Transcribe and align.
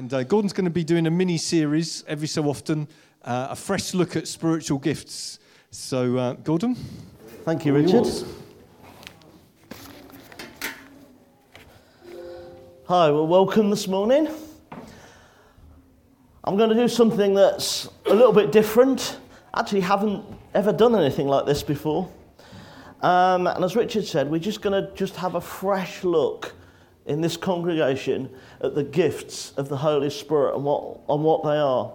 And 0.00 0.14
uh, 0.14 0.22
Gordon's 0.22 0.54
going 0.54 0.64
to 0.64 0.70
be 0.70 0.82
doing 0.82 1.06
a 1.06 1.10
mini 1.10 1.36
series 1.36 2.04
every 2.08 2.26
so 2.26 2.44
often, 2.48 2.88
uh, 3.22 3.48
a 3.50 3.54
fresh 3.54 3.92
look 3.92 4.16
at 4.16 4.26
spiritual 4.26 4.78
gifts. 4.78 5.40
So, 5.72 6.16
uh, 6.16 6.32
Gordon? 6.32 6.74
Thank 7.44 7.66
you, 7.66 7.74
Richard. 7.74 8.06
yours. 8.06 8.24
Hi, 12.88 13.10
well, 13.10 13.26
welcome 13.26 13.68
this 13.68 13.86
morning. 13.88 14.26
I'm 16.44 16.56
going 16.56 16.70
to 16.70 16.74
do 16.74 16.88
something 16.88 17.34
that's 17.34 17.86
a 18.06 18.14
little 18.14 18.32
bit 18.32 18.52
different. 18.52 19.18
Actually, 19.54 19.82
haven't 19.82 20.24
ever 20.54 20.72
done 20.72 20.94
anything 20.94 21.28
like 21.28 21.44
this 21.44 21.62
before. 21.62 22.10
Um, 23.02 23.46
and 23.46 23.62
as 23.62 23.76
Richard 23.76 24.06
said, 24.06 24.30
we're 24.30 24.38
just 24.38 24.62
going 24.62 24.82
to 24.82 24.90
just 24.94 25.16
have 25.16 25.34
a 25.34 25.42
fresh 25.42 26.04
look 26.04 26.54
in 27.06 27.20
this 27.20 27.36
congregation 27.36 28.30
at 28.60 28.74
the 28.74 28.84
gifts 28.84 29.52
of 29.56 29.68
the 29.68 29.76
Holy 29.76 30.10
Spirit 30.10 30.54
and 30.54 30.64
what, 30.64 31.00
and 31.08 31.24
what 31.24 31.42
they 31.42 31.56
are. 31.56 31.92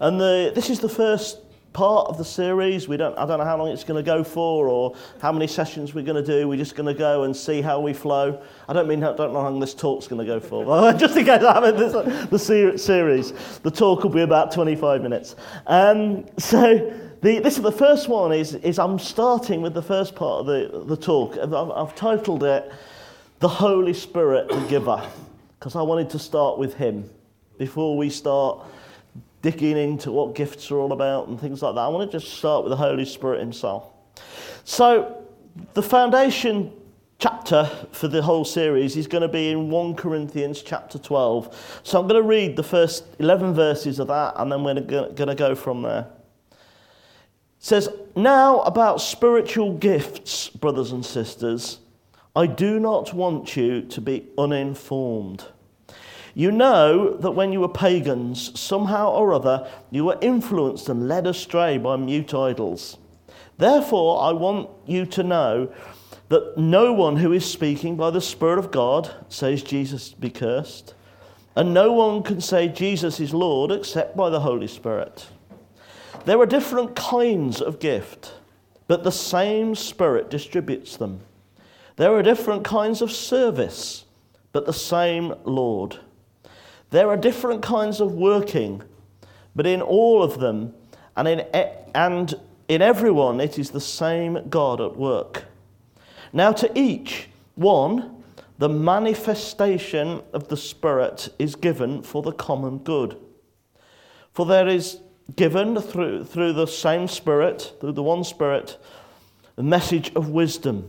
And 0.00 0.20
the, 0.20 0.52
this 0.54 0.68
is 0.68 0.80
the 0.80 0.88
first 0.88 1.38
part 1.72 2.08
of 2.08 2.18
the 2.18 2.24
series. 2.24 2.88
We 2.88 2.96
don't, 2.96 3.16
I 3.16 3.26
don't 3.26 3.38
know 3.38 3.44
how 3.44 3.56
long 3.56 3.68
it's 3.68 3.84
going 3.84 4.02
to 4.02 4.06
go 4.06 4.22
for 4.22 4.68
or 4.68 4.94
how 5.20 5.32
many 5.32 5.46
sessions 5.46 5.94
we're 5.94 6.04
going 6.04 6.22
to 6.22 6.40
do. 6.40 6.48
We're 6.48 6.58
just 6.58 6.74
going 6.74 6.92
to 6.92 6.98
go 6.98 7.22
and 7.22 7.34
see 7.34 7.62
how 7.62 7.80
we 7.80 7.92
flow. 7.92 8.42
I 8.68 8.72
don't 8.72 8.88
mean 8.88 9.00
don't 9.00 9.16
know 9.18 9.40
how 9.40 9.48
long 9.48 9.60
this 9.60 9.74
talk's 9.74 10.06
going 10.06 10.24
to 10.24 10.26
go 10.26 10.40
for. 10.40 10.92
just 10.98 11.16
in 11.16 11.24
case 11.24 11.42
I 11.42 11.54
haven't 11.54 11.76
this, 11.76 11.92
the 12.28 12.78
series, 12.78 13.32
the 13.60 13.70
talk 13.70 14.02
will 14.02 14.10
be 14.10 14.22
about 14.22 14.52
25 14.52 15.02
minutes. 15.02 15.36
Um, 15.66 16.26
so 16.38 16.78
the, 17.22 17.38
this 17.38 17.56
is 17.56 17.62
the 17.62 17.72
first 17.72 18.08
one. 18.08 18.32
Is, 18.32 18.54
is 18.56 18.78
I'm 18.78 18.98
starting 18.98 19.62
with 19.62 19.74
the 19.74 19.82
first 19.82 20.14
part 20.14 20.40
of 20.40 20.46
the, 20.46 20.84
the 20.84 20.96
talk. 20.96 21.38
I've, 21.38 21.54
I've 21.54 21.94
titled 21.94 22.44
it 22.44 22.70
"The 23.42 23.48
Holy 23.48 23.92
Spirit, 23.92 24.48
the 24.48 24.60
Giver," 24.68 25.02
because 25.58 25.74
I 25.74 25.82
wanted 25.82 26.08
to 26.10 26.18
start 26.20 26.58
with 26.58 26.74
Him 26.74 27.10
before 27.58 27.96
we 27.96 28.08
start 28.08 28.64
digging 29.42 29.76
into 29.76 30.12
what 30.12 30.36
gifts 30.36 30.70
are 30.70 30.78
all 30.78 30.92
about 30.92 31.26
and 31.26 31.40
things 31.40 31.60
like 31.60 31.74
that. 31.74 31.80
I 31.80 31.88
want 31.88 32.08
to 32.08 32.18
just 32.18 32.34
start 32.34 32.62
with 32.62 32.70
the 32.70 32.76
Holy 32.76 33.04
Spirit 33.04 33.40
Himself. 33.40 33.90
So, 34.62 35.24
the 35.74 35.82
foundation 35.82 36.72
chapter 37.18 37.64
for 37.90 38.06
the 38.06 38.22
whole 38.22 38.44
series 38.44 38.96
is 38.96 39.08
going 39.08 39.22
to 39.22 39.28
be 39.28 39.50
in 39.50 39.70
1 39.70 39.96
Corinthians 39.96 40.62
chapter 40.62 40.96
12. 40.96 41.80
So, 41.82 41.98
I'm 41.98 42.06
going 42.06 42.22
to 42.22 42.28
read 42.28 42.54
the 42.54 42.62
first 42.62 43.04
11 43.18 43.54
verses 43.54 43.98
of 43.98 44.06
that 44.06 44.34
and 44.36 44.52
then 44.52 44.62
we're 44.62 44.80
going 44.80 45.16
to 45.16 45.34
go 45.34 45.56
from 45.56 45.82
there. 45.82 46.06
It 46.52 46.56
says, 47.58 47.88
Now 48.14 48.60
about 48.60 49.00
spiritual 49.00 49.72
gifts, 49.72 50.48
brothers 50.48 50.92
and 50.92 51.04
sisters, 51.04 51.80
I 52.34 52.46
do 52.46 52.80
not 52.80 53.12
want 53.12 53.56
you 53.56 53.82
to 53.82 54.00
be 54.00 54.26
uninformed. 54.38 55.44
You 56.34 56.50
know 56.50 57.14
that 57.18 57.32
when 57.32 57.52
you 57.52 57.60
were 57.60 57.68
pagans, 57.68 58.58
somehow 58.58 59.10
or 59.10 59.34
other, 59.34 59.68
you 59.90 60.06
were 60.06 60.16
influenced 60.22 60.88
and 60.88 61.06
led 61.08 61.26
astray 61.26 61.76
by 61.76 61.96
mute 61.96 62.32
idols. 62.32 62.96
Therefore, 63.58 64.22
I 64.22 64.32
want 64.32 64.70
you 64.86 65.04
to 65.06 65.22
know 65.22 65.70
that 66.30 66.56
no 66.56 66.94
one 66.94 67.16
who 67.16 67.32
is 67.32 67.44
speaking 67.44 67.96
by 67.96 68.08
the 68.08 68.20
Spirit 68.22 68.58
of 68.58 68.70
God 68.70 69.14
says 69.28 69.62
Jesus 69.62 70.14
be 70.14 70.30
cursed, 70.30 70.94
and 71.54 71.74
no 71.74 71.92
one 71.92 72.22
can 72.22 72.40
say 72.40 72.66
Jesus 72.66 73.20
is 73.20 73.34
Lord 73.34 73.70
except 73.70 74.16
by 74.16 74.30
the 74.30 74.40
Holy 74.40 74.68
Spirit. 74.68 75.28
There 76.24 76.40
are 76.40 76.46
different 76.46 76.96
kinds 76.96 77.60
of 77.60 77.78
gift, 77.78 78.32
but 78.86 79.04
the 79.04 79.12
same 79.12 79.74
Spirit 79.74 80.30
distributes 80.30 80.96
them. 80.96 81.20
There 81.96 82.14
are 82.14 82.22
different 82.22 82.64
kinds 82.64 83.02
of 83.02 83.12
service, 83.12 84.04
but 84.52 84.66
the 84.66 84.72
same 84.72 85.34
Lord. 85.44 85.98
There 86.90 87.08
are 87.08 87.16
different 87.16 87.62
kinds 87.62 88.00
of 88.00 88.12
working, 88.12 88.82
but 89.54 89.66
in 89.66 89.80
all 89.80 90.22
of 90.22 90.40
them 90.40 90.74
and 91.16 91.28
in, 91.28 91.40
and 91.94 92.34
in 92.68 92.82
everyone, 92.82 93.40
it 93.40 93.58
is 93.58 93.70
the 93.70 93.80
same 93.80 94.48
God 94.48 94.80
at 94.80 94.96
work. 94.96 95.44
Now, 96.32 96.52
to 96.52 96.70
each 96.78 97.28
one, 97.54 98.22
the 98.58 98.68
manifestation 98.68 100.22
of 100.32 100.48
the 100.48 100.56
Spirit 100.56 101.28
is 101.38 101.54
given 101.54 102.02
for 102.02 102.22
the 102.22 102.32
common 102.32 102.78
good. 102.78 103.18
For 104.32 104.46
there 104.46 104.68
is 104.68 105.00
given 105.36 105.80
through, 105.80 106.24
through 106.24 106.54
the 106.54 106.66
same 106.66 107.08
Spirit, 107.08 107.74
through 107.80 107.92
the 107.92 108.02
one 108.02 108.24
Spirit, 108.24 108.78
the 109.56 109.62
message 109.62 110.14
of 110.14 110.30
wisdom. 110.30 110.88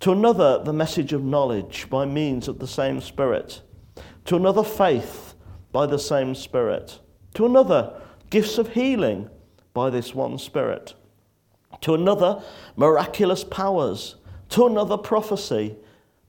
To 0.00 0.12
another, 0.12 0.62
the 0.64 0.72
message 0.72 1.12
of 1.12 1.22
knowledge 1.22 1.90
by 1.90 2.06
means 2.06 2.48
of 2.48 2.58
the 2.58 2.66
same 2.66 3.02
Spirit. 3.02 3.60
To 4.24 4.36
another, 4.36 4.64
faith 4.64 5.34
by 5.72 5.84
the 5.84 5.98
same 5.98 6.34
Spirit, 6.34 7.00
to 7.34 7.44
another, 7.44 8.00
gifts 8.30 8.56
of 8.56 8.72
healing 8.72 9.28
by 9.74 9.90
this 9.90 10.14
one 10.14 10.38
Spirit, 10.38 10.94
to 11.82 11.92
another, 11.92 12.42
miraculous 12.76 13.44
powers, 13.44 14.16
to 14.48 14.66
another, 14.66 14.96
prophecy, 14.96 15.76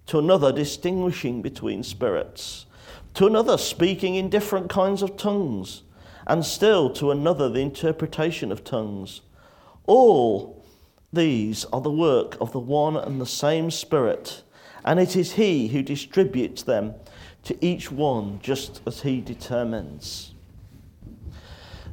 to 0.08 0.20
another, 0.20 0.52
distinguishing 0.52 1.42
between 1.42 1.82
spirits, 1.82 2.66
to 3.14 3.26
another, 3.26 3.58
speaking 3.58 4.16
in 4.16 4.30
different 4.30 4.70
kinds 4.70 5.02
of 5.02 5.16
tongues, 5.16 5.84
and 6.28 6.46
still 6.46 6.90
to 6.90 7.10
another, 7.10 7.48
the 7.50 7.62
interpretation 7.62 8.52
of 8.52 8.66
tongues. 8.66 9.22
All 9.88 10.61
these 11.14 11.66
are 11.66 11.82
the 11.82 11.92
work 11.92 12.38
of 12.40 12.52
the 12.52 12.60
one 12.60 12.96
and 12.96 13.20
the 13.20 13.26
same 13.26 13.70
Spirit, 13.70 14.44
and 14.86 15.00
it 15.00 15.16
is 15.16 15.34
He 15.34 15.68
who 15.68 15.82
distributes 15.82 16.64
them 16.64 16.94
to 17.44 17.58
each 17.66 17.92
one 17.92 18.40
just 18.42 18.82
as 18.86 19.02
He 19.02 19.20
determines. 19.22 20.34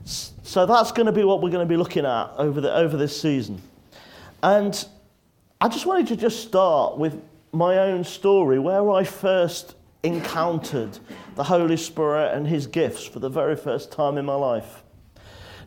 So 0.05 0.65
that's 0.65 0.93
going 0.93 1.07
to 1.07 1.13
be 1.13 1.25
what 1.25 1.43
we're 1.43 1.51
going 1.51 1.67
to 1.67 1.69
be 1.69 1.77
looking 1.77 2.07
at 2.07 2.31
over, 2.37 2.61
the, 2.61 2.75
over 2.75 2.97
this 2.97 3.21
season. 3.21 3.61
And 4.43 4.87
I 5.61 5.69
just 5.69 5.85
wanted 5.85 6.07
to 6.09 6.17
just 6.17 6.43
start 6.43 6.97
with 6.97 7.21
my 7.53 7.79
own 7.79 8.05
story, 8.05 8.59
where 8.59 8.91
I 8.91 9.05
first 9.05 9.75
encountered 10.05 10.99
the 11.35 11.45
Holy 11.45 11.77
Spirit 11.77 12.35
and 12.35 12.47
His 12.47 12.67
gifts 12.67 13.05
for 13.05 13.19
the 13.19 13.29
very 13.29 13.57
first 13.57 13.91
time 13.91 14.17
in 14.17 14.25
my 14.25 14.35
life. 14.35 14.85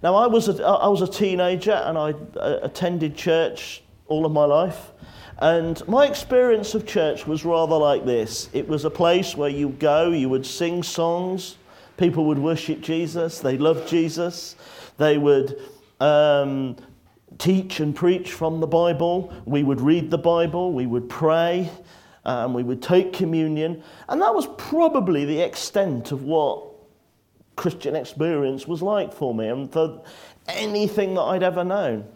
Now, 0.03 0.16
I 0.16 0.28
was 0.28 0.47
a, 0.47 0.63
I 0.66 0.88
was 0.88 1.01
a 1.01 1.07
teenager 1.07 1.73
and 1.73 1.97
I 1.97 2.13
uh, 2.39 2.59
attended 2.63 3.16
church 3.16 3.84
all 4.07 4.25
of 4.25 4.31
my 4.31 4.45
life. 4.45 4.91
And 5.38 5.85
my 5.88 6.06
experience 6.06 6.75
of 6.75 6.85
church 6.85 7.25
was 7.25 7.45
rather 7.45 7.75
like 7.75 8.06
this 8.06 8.50
it 8.53 8.67
was 8.67 8.85
a 8.85 8.89
place 8.89 9.35
where 9.35 9.50
you 9.50 9.69
go, 9.69 10.12
you 10.12 10.29
would 10.29 10.45
sing 10.45 10.84
songs, 10.84 11.57
people 11.97 12.25
would 12.25 12.39
worship 12.39 12.81
Jesus, 12.81 13.39
they 13.39 13.57
loved 13.57 13.88
Jesus, 13.88 14.56
they 14.97 15.17
would 15.17 15.59
um, 16.00 16.75
teach 17.38 17.79
and 17.79 17.95
preach 17.95 18.33
from 18.33 18.59
the 18.59 18.68
Bible, 18.68 19.33
we 19.45 19.63
would 19.63 19.81
read 19.81 20.12
the 20.12 20.18
Bible, 20.18 20.73
we 20.73 20.85
would 20.85 21.09
pray, 21.09 21.69
and 22.23 22.53
we 22.53 22.63
would 22.63 22.81
take 22.81 23.13
communion. 23.13 23.83
And 24.09 24.22
that 24.22 24.33
was 24.33 24.47
probably 24.57 25.25
the 25.25 25.39
extent 25.41 26.12
of 26.12 26.23
what 26.23 26.71
Christian 27.62 27.96
experience 27.96 28.68
was 28.68 28.82
like 28.82 29.14
for 29.14 29.36
me 29.36 29.48
and 29.48 29.72
for 29.72 30.02
anything 30.48 31.14
that 31.14 31.22
I'd 31.22 31.44
ever 31.44 31.64
known. 31.64 32.08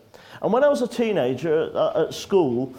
And 0.41 0.51
when 0.51 0.63
I 0.63 0.69
was 0.69 0.81
a 0.81 0.87
teenager 0.87 1.67
at, 1.67 1.75
uh, 1.75 2.07
at 2.07 2.15
school, 2.15 2.73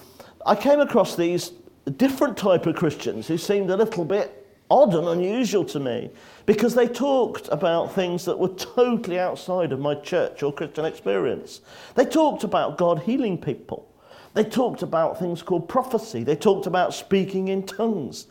I 0.45 0.57
came 0.57 0.81
across 0.81 1.15
these 1.15 1.53
different 1.97 2.37
type 2.37 2.67
of 2.67 2.75
Christians 2.75 3.29
who 3.29 3.39
seemed 3.39 3.71
a 3.71 3.77
little 3.77 4.05
bit 4.05 4.49
odd 4.69 4.97
and 4.97 5.07
unusual 5.07 5.65
to 5.67 5.79
me 5.79 6.11
because 6.45 6.75
they 6.75 6.89
talked 6.89 7.49
about 7.53 7.93
things 7.93 8.25
that 8.25 8.37
were 8.37 8.49
totally 8.49 9.21
outside 9.21 9.71
of 9.71 9.79
my 9.79 9.95
church 9.95 10.43
or 10.43 10.53
Christian 10.53 10.87
experience. 10.87 11.61
They 11.95 12.05
talked 12.05 12.43
about 12.43 12.79
God 12.79 12.99
healing 12.99 13.39
people. 13.39 13.89
They 14.35 14.43
talked 14.43 14.83
about 14.83 15.21
things 15.21 15.41
called 15.41 15.69
prophecy. 15.69 16.25
They 16.25 16.35
talked 16.35 16.67
about 16.67 16.95
speaking 16.95 17.47
in 17.47 17.63
tongues. 17.65 18.27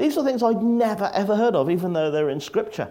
These 0.00 0.16
are 0.16 0.24
things 0.24 0.42
I'd 0.42 0.62
never 0.62 1.10
ever 1.12 1.36
heard 1.36 1.54
of, 1.54 1.70
even 1.70 1.92
though 1.92 2.10
they're 2.10 2.30
in 2.30 2.40
scripture. 2.40 2.88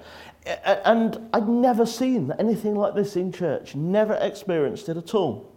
And 0.86 1.28
I'd 1.34 1.50
never 1.50 1.86
seen 1.86 2.32
anything 2.38 2.76
like 2.76 2.94
this 2.94 3.16
in 3.16 3.32
church, 3.32 3.74
never 3.74 4.14
experienced 4.14 4.90
it 4.90 4.96
at 4.98 5.16
all. 5.16 5.52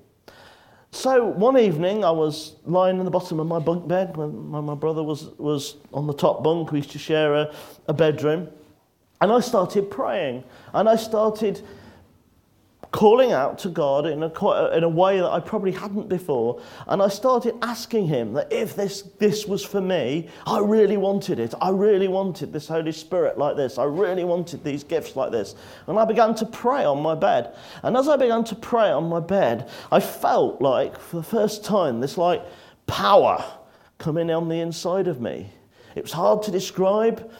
So 0.93 1.25
one 1.25 1.59
evening, 1.59 2.05
I 2.05 2.11
was 2.11 2.57
lying 2.65 2.99
in 2.99 3.05
the 3.05 3.11
bottom 3.11 3.39
of 3.39 3.47
my 3.47 3.59
bunk 3.59 3.87
bed 3.87 4.17
when 4.17 4.49
my 4.49 4.75
brother 4.75 5.03
was, 5.03 5.25
was 5.39 5.77
on 5.93 6.07
the 6.07 6.15
top 6.15 6.43
bunk. 6.43 6.73
We 6.73 6.79
used 6.79 6.91
to 6.93 6.99
share 6.99 7.35
a, 7.35 7.55
a 7.87 7.93
bedroom. 7.93 8.49
And 9.21 9.31
I 9.31 9.41
started 9.41 9.91
praying. 9.91 10.45
And 10.73 10.89
I 10.89 10.97
started 10.97 11.61
calling 12.93 13.33
out 13.33 13.59
to 13.59 13.71
God 13.71 14.07
in 14.07 14.23
a, 14.23 14.27
uh, 14.27 14.71
in 14.75 14.85
a 14.85 14.89
way 14.89 15.19
that 15.19 15.31
I 15.31 15.41
probably 15.41 15.73
hadn't 15.73 16.09
before. 16.09 16.61
And 16.87 17.03
I 17.03 17.09
started 17.09 17.55
asking 17.63 18.07
Him 18.07 18.35
that 18.35 18.53
if 18.53 18.77
this, 18.77 19.03
this 19.19 19.47
was 19.47 19.65
for 19.65 19.81
me, 19.81 20.29
I 20.47 20.59
really 20.59 20.99
wanted 20.99 21.39
it. 21.39 21.55
I 21.61 21.71
really 21.71 22.09
wanted 22.09 22.53
this 22.53 22.69
Holy 22.69 22.93
Spirit 22.93 23.39
like 23.39 23.57
this. 23.57 23.79
I 23.79 23.85
really 23.85 24.25
wanted 24.25 24.63
these 24.63 24.85
gifts 24.85 25.17
like 25.17 25.33
this. 25.33 25.55
And 25.87 25.99
I 25.99 26.05
began 26.05 26.35
to 26.37 26.47
pray 26.47 26.85
on 26.85 27.03
my 27.03 27.15
bed. 27.15 27.55
And 27.83 27.97
as 27.97 28.09
I 28.09 28.17
began 28.17 28.45
to 28.45 28.55
pray 28.55 28.91
on 28.91 29.09
my 29.09 29.21
bed, 29.21 29.71
I 29.91 29.99
felt 29.99 30.61
like, 30.61 30.99
for 30.99 31.17
the 31.17 31.23
first 31.23 31.65
time, 31.65 32.01
this 32.01 32.19
like 32.19 32.43
power 32.87 33.43
coming 33.97 34.31
on 34.31 34.49
the 34.49 34.61
inside 34.61 35.09
of 35.09 35.21
me. 35.21 35.49
It 35.95 36.03
was 36.03 36.13
hard 36.13 36.43
to 36.43 36.51
describe. 36.51 37.31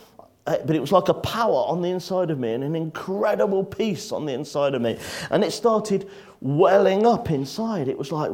Uh, 0.47 0.57
but 0.67 0.75
it 0.75 0.81
was 0.81 0.91
like 0.91 1.09
a 1.09 1.15
power 1.15 1.65
on 1.69 1.83
the 1.83 1.89
inside 1.89 2.31
of 2.31 2.39
me 2.39 2.53
and 2.53 2.65
an 2.65 2.75
incredible 2.75 3.63
peace 3.63 4.11
on 4.11 4.27
the 4.27 4.33
inside 4.33 4.75
of 4.75 4.83
me. 4.83 4.99
And 5.31 5.45
it 5.45 5.53
started 5.53 6.11
welling 6.41 7.07
up 7.07 7.31
inside. 7.31 7.87
It 7.87 7.97
was 7.97 8.11
like, 8.11 8.33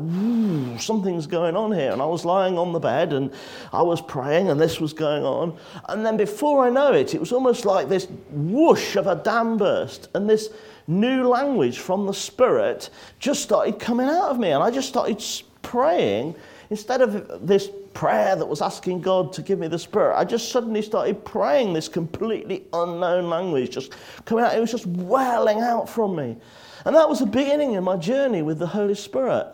something's 0.81 1.27
going 1.27 1.55
on 1.55 1.71
here. 1.73 1.93
And 1.93 2.01
I 2.01 2.07
was 2.07 2.25
lying 2.25 2.57
on 2.57 2.73
the 2.73 2.79
bed 2.79 3.13
and 3.13 3.31
I 3.75 3.83
was 3.83 4.01
praying 4.01 4.49
and 4.49 4.59
this 4.59 4.81
was 4.81 4.95
going 4.95 5.23
on. 5.23 5.59
And 5.91 6.05
then 6.05 6.17
before 6.17 6.67
I 6.67 6.71
know 6.71 6.95
it, 6.95 7.15
it 7.15 7.21
was 7.21 7.31
almost 7.31 7.67
like 7.67 7.91
this 7.91 8.09
whoosh 8.31 8.97
of 8.97 9.07
a 9.07 9.17
dam 9.17 9.59
burst 9.59 10.09
and 10.15 10.31
this 10.31 10.49
new 10.87 11.29
language 11.29 11.79
from 11.79 12.07
the 12.07 12.15
Spirit 12.15 12.89
just 13.19 13.43
started 13.43 13.79
coming 13.79 14.09
out 14.09 14.31
of 14.31 14.39
me. 14.39 14.53
And 14.53 14.63
I 14.63 14.71
just 14.71 14.89
started 14.89 15.23
praying 15.61 16.35
instead 16.71 17.03
of 17.03 17.47
this 17.47 17.69
prayer 17.99 18.37
that 18.37 18.47
was 18.47 18.63
asking 18.63 19.01
God 19.01 19.33
to 19.33 19.43
give 19.43 19.59
me 19.59 19.67
the 19.67 19.79
Spirit, 19.79 20.17
I 20.17 20.25
just 20.25 20.53
suddenly 20.53 20.83
started 20.83 21.25
praying 21.25 21.73
this 21.73 21.89
completely 21.89 22.65
unknown 22.73 23.29
language, 23.29 23.71
just 23.71 23.93
coming 24.25 24.45
out. 24.45 24.57
It 24.57 24.61
was 24.61 24.71
just 24.71 24.87
welling 24.87 25.59
out 25.59 25.89
from 25.89 26.15
me. 26.15 26.37
And 26.85 26.95
that 26.95 27.09
was 27.09 27.19
the 27.19 27.27
beginning 27.27 27.75
of 27.75 27.83
my 27.83 27.97
journey 27.97 28.43
with 28.43 28.61
the 28.61 28.69
Holy 28.69 28.95
Spirit. 28.95 29.53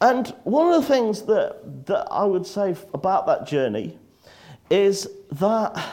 And 0.00 0.28
one 0.44 0.72
of 0.72 0.80
the 0.80 0.86
things 0.86 1.22
that, 1.22 1.86
that 1.86 2.06
I 2.12 2.24
would 2.24 2.46
say 2.46 2.76
about 2.94 3.26
that 3.26 3.44
journey 3.44 3.98
is 4.70 5.08
that 5.32 5.84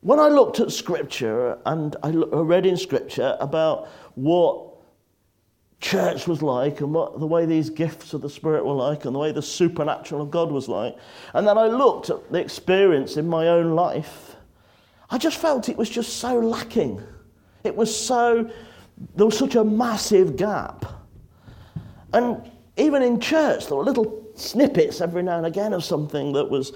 when 0.00 0.18
I 0.18 0.28
looked 0.28 0.58
at 0.60 0.72
Scripture 0.72 1.58
and 1.66 1.96
I 2.02 2.08
read 2.12 2.64
in 2.64 2.78
Scripture 2.78 3.36
about 3.40 3.88
what 4.14 4.67
church 5.80 6.26
was 6.26 6.42
like 6.42 6.80
and 6.80 6.92
what 6.92 7.20
the 7.20 7.26
way 7.26 7.46
these 7.46 7.70
gifts 7.70 8.12
of 8.12 8.20
the 8.20 8.30
Spirit 8.30 8.64
were 8.64 8.74
like 8.74 9.04
and 9.04 9.14
the 9.14 9.18
way 9.18 9.32
the 9.32 9.42
supernatural 9.42 10.20
of 10.20 10.30
God 10.30 10.50
was 10.50 10.68
like. 10.68 10.96
And 11.34 11.46
then 11.46 11.56
I 11.56 11.66
looked 11.66 12.10
at 12.10 12.30
the 12.32 12.40
experience 12.40 13.16
in 13.16 13.28
my 13.28 13.48
own 13.48 13.74
life. 13.74 14.36
I 15.10 15.18
just 15.18 15.38
felt 15.38 15.68
it 15.68 15.76
was 15.76 15.88
just 15.88 16.16
so 16.16 16.38
lacking. 16.38 17.00
It 17.64 17.74
was 17.74 17.94
so, 17.94 18.50
there 19.14 19.26
was 19.26 19.38
such 19.38 19.54
a 19.54 19.64
massive 19.64 20.36
gap. 20.36 20.84
And 22.12 22.50
even 22.76 23.02
in 23.02 23.20
church, 23.20 23.66
there 23.66 23.76
were 23.76 23.84
little 23.84 24.26
snippets 24.34 25.00
every 25.00 25.22
now 25.22 25.36
and 25.36 25.46
again 25.46 25.72
of 25.72 25.84
something 25.84 26.32
that 26.32 26.44
was 26.44 26.72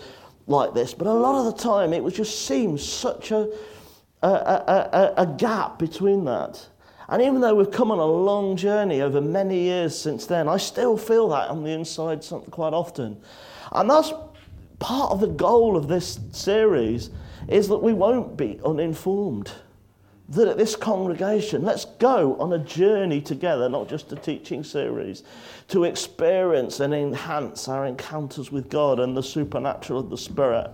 like 0.47 0.75
this. 0.75 0.95
But 0.95 1.07
a 1.07 1.13
lot 1.13 1.47
of 1.47 1.55
the 1.55 1.63
time, 1.63 1.93
it 1.93 2.03
was 2.03 2.15
just 2.15 2.47
seemed 2.47 2.81
such 2.81 3.31
a, 3.31 3.49
a, 4.23 4.29
a, 4.29 4.91
a, 4.93 5.15
a 5.23 5.27
gap 5.27 5.79
between 5.79 6.25
that. 6.25 6.67
And 7.13 7.21
even 7.21 7.43
though 7.43 7.55
we've 7.55 7.71
come 7.71 7.91
on 7.91 7.99
a 7.99 8.07
long 8.07 8.57
journey 8.57 9.03
over 9.03 9.21
many 9.21 9.59
years 9.61 9.97
since 9.97 10.25
then, 10.25 10.49
I 10.49 10.57
still 10.57 10.97
feel 10.97 11.29
that 11.29 11.51
on 11.51 11.63
the 11.63 11.69
inside 11.69 12.25
quite 12.51 12.73
often. 12.73 13.21
And 13.71 13.91
that's 13.91 14.15
part 14.79 15.13
of 15.13 15.21
the 15.21 15.27
goal 15.27 15.77
of 15.77 15.89
this 15.89 16.19
series 16.31 17.11
is 17.49 17.69
that 17.69 17.77
we 17.77 17.93
won't 17.93 18.39
be 18.39 18.59
uninformed. 18.65 19.53
That 20.31 20.49
at 20.49 20.57
this 20.57 20.75
congregation, 20.75 21.65
let's 21.65 21.85
go 21.85 22.35
on 22.41 22.55
a 22.55 22.59
journey 22.59 23.21
together, 23.21 23.69
not 23.69 23.91
just 23.91 24.11
a 24.13 24.17
teaching 24.17 24.65
series, 24.65 25.23
to 25.69 25.85
experience 25.85 26.81
and 26.81 26.95
enhance 26.95 27.69
our 27.69 27.85
encounters 27.85 28.51
with 28.51 28.71
God 28.71 28.99
and 28.99 29.15
the 29.15 29.23
supernatural 29.23 30.01
of 30.01 30.09
the 30.09 30.17
Spirit. 30.17 30.71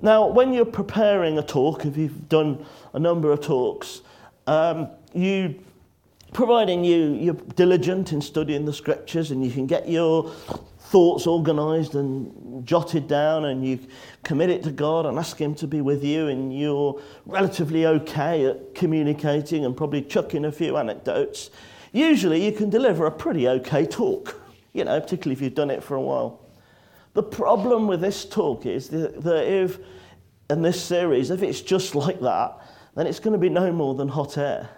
Now, 0.00 0.26
when 0.26 0.52
you're 0.52 0.64
preparing 0.64 1.38
a 1.38 1.44
talk, 1.44 1.84
if 1.84 1.96
you've 1.96 2.28
done 2.28 2.66
a 2.92 2.98
number 2.98 3.30
of 3.30 3.40
talks, 3.40 4.00
um, 4.48 4.88
you 5.14 5.54
providing 6.32 6.82
you 6.82 7.12
you're 7.14 7.34
diligent 7.56 8.12
in 8.12 8.20
studying 8.20 8.64
the 8.64 8.72
scriptures 8.72 9.30
and 9.30 9.44
you 9.44 9.50
can 9.50 9.66
get 9.66 9.88
your 9.88 10.30
thoughts 10.78 11.26
organized 11.26 11.94
and 11.94 12.66
jotted 12.66 13.06
down 13.06 13.46
and 13.46 13.66
you 13.66 13.78
commit 14.24 14.50
it 14.50 14.62
to 14.62 14.70
God 14.70 15.06
and 15.06 15.18
ask 15.18 15.38
him 15.38 15.54
to 15.56 15.66
be 15.66 15.80
with 15.80 16.02
you 16.02 16.28
and 16.28 16.58
you're 16.58 17.00
relatively 17.26 17.86
okay 17.86 18.46
at 18.46 18.74
communicating 18.74 19.64
and 19.64 19.76
probably 19.76 20.02
chucking 20.02 20.46
a 20.46 20.52
few 20.52 20.76
anecdotes 20.76 21.50
usually 21.92 22.44
you 22.44 22.52
can 22.52 22.70
deliver 22.70 23.06
a 23.06 23.10
pretty 23.10 23.46
okay 23.48 23.84
talk 23.84 24.40
you 24.72 24.84
know 24.84 24.98
particularly 25.00 25.32
if 25.32 25.42
you've 25.42 25.54
done 25.54 25.70
it 25.70 25.82
for 25.82 25.96
a 25.96 26.00
while. 26.00 26.40
The 27.14 27.22
problem 27.22 27.86
with 27.86 28.00
this 28.00 28.24
talk 28.24 28.64
is 28.64 28.88
that 28.88 29.44
if 29.46 29.78
in 30.48 30.62
this 30.62 30.82
series 30.82 31.30
if 31.30 31.42
it's 31.42 31.60
just 31.60 31.94
like 31.94 32.20
that 32.20 32.58
then 32.94 33.06
it's 33.06 33.18
going 33.18 33.32
to 33.32 33.38
be 33.38 33.50
no 33.50 33.70
more 33.70 33.94
than 33.94 34.08
hot 34.08 34.38
air 34.38 34.70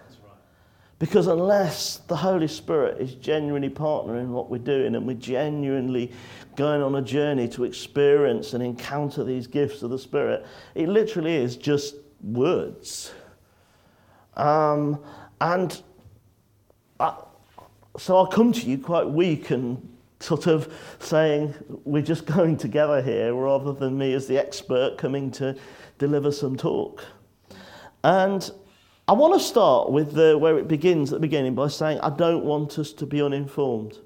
because 1.04 1.26
unless 1.26 1.98
the 2.08 2.16
Holy 2.16 2.48
Spirit 2.48 2.98
is 2.98 3.14
genuinely 3.16 3.68
partnering 3.68 4.28
what 4.28 4.48
we're 4.48 4.56
doing 4.56 4.94
and 4.94 5.06
we're 5.06 5.12
genuinely 5.12 6.10
going 6.56 6.80
on 6.80 6.94
a 6.94 7.02
journey 7.02 7.46
to 7.46 7.64
experience 7.64 8.54
and 8.54 8.64
encounter 8.64 9.22
these 9.22 9.46
gifts 9.46 9.82
of 9.82 9.90
the 9.90 9.98
Spirit, 9.98 10.46
it 10.74 10.88
literally 10.88 11.34
is 11.36 11.58
just 11.58 11.96
words. 12.22 13.12
Um, 14.34 14.98
and 15.42 15.82
I, 16.98 17.18
so 17.98 18.16
I'll 18.16 18.26
come 18.26 18.50
to 18.54 18.66
you 18.66 18.78
quite 18.78 19.06
weak 19.06 19.50
and 19.50 19.86
sort 20.20 20.46
of 20.46 20.72
saying 21.00 21.52
we're 21.84 22.00
just 22.00 22.24
going 22.34 22.56
together 22.56 23.02
here 23.02 23.34
rather 23.34 23.74
than 23.74 23.98
me 23.98 24.14
as 24.14 24.26
the 24.26 24.38
expert 24.38 24.96
coming 24.96 25.30
to 25.32 25.54
deliver 25.98 26.32
some 26.32 26.56
talk. 26.56 27.04
And 28.02 28.50
I 29.06 29.12
want 29.12 29.34
to 29.34 29.40
start 29.40 29.90
with 29.90 30.14
the, 30.14 30.38
where 30.38 30.56
it 30.56 30.66
begins 30.66 31.12
at 31.12 31.16
the 31.16 31.20
beginning 31.20 31.54
by 31.54 31.68
saying 31.68 32.00
I 32.00 32.08
don't 32.08 32.42
want 32.42 32.78
us 32.78 32.90
to 32.94 33.04
be 33.04 33.20
uninformed. 33.20 33.98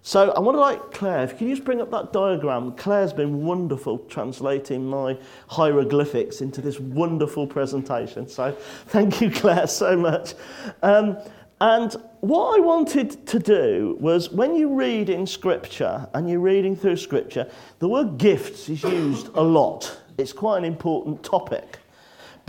So 0.00 0.30
I 0.30 0.40
want 0.40 0.56
to 0.56 0.60
like 0.60 0.92
Claire, 0.92 1.24
if 1.24 1.32
you 1.32 1.36
can 1.36 1.48
you 1.48 1.54
just 1.56 1.66
bring 1.66 1.82
up 1.82 1.90
that 1.90 2.10
diagram. 2.14 2.72
Claire's 2.76 3.12
been 3.12 3.44
wonderful 3.44 3.98
translating 3.98 4.86
my 4.86 5.18
hieroglyphics 5.48 6.40
into 6.40 6.62
this 6.62 6.80
wonderful 6.80 7.46
presentation. 7.46 8.26
So 8.26 8.56
thank 8.86 9.20
you, 9.20 9.30
Claire, 9.30 9.66
so 9.66 9.94
much. 9.94 10.32
Um, 10.82 11.18
and 11.60 11.94
what 12.20 12.56
I 12.56 12.60
wanted 12.60 13.26
to 13.26 13.38
do 13.38 13.98
was 14.00 14.30
when 14.30 14.56
you 14.56 14.74
read 14.74 15.10
in 15.10 15.26
Scripture 15.26 16.08
and 16.14 16.30
you're 16.30 16.40
reading 16.40 16.74
through 16.74 16.96
Scripture, 16.96 17.50
the 17.78 17.88
word 17.88 18.16
gifts 18.16 18.70
is 18.70 18.82
used 18.82 19.28
a 19.34 19.42
lot. 19.42 20.00
It's 20.16 20.32
quite 20.32 20.56
an 20.56 20.64
important 20.64 21.22
topic. 21.22 21.79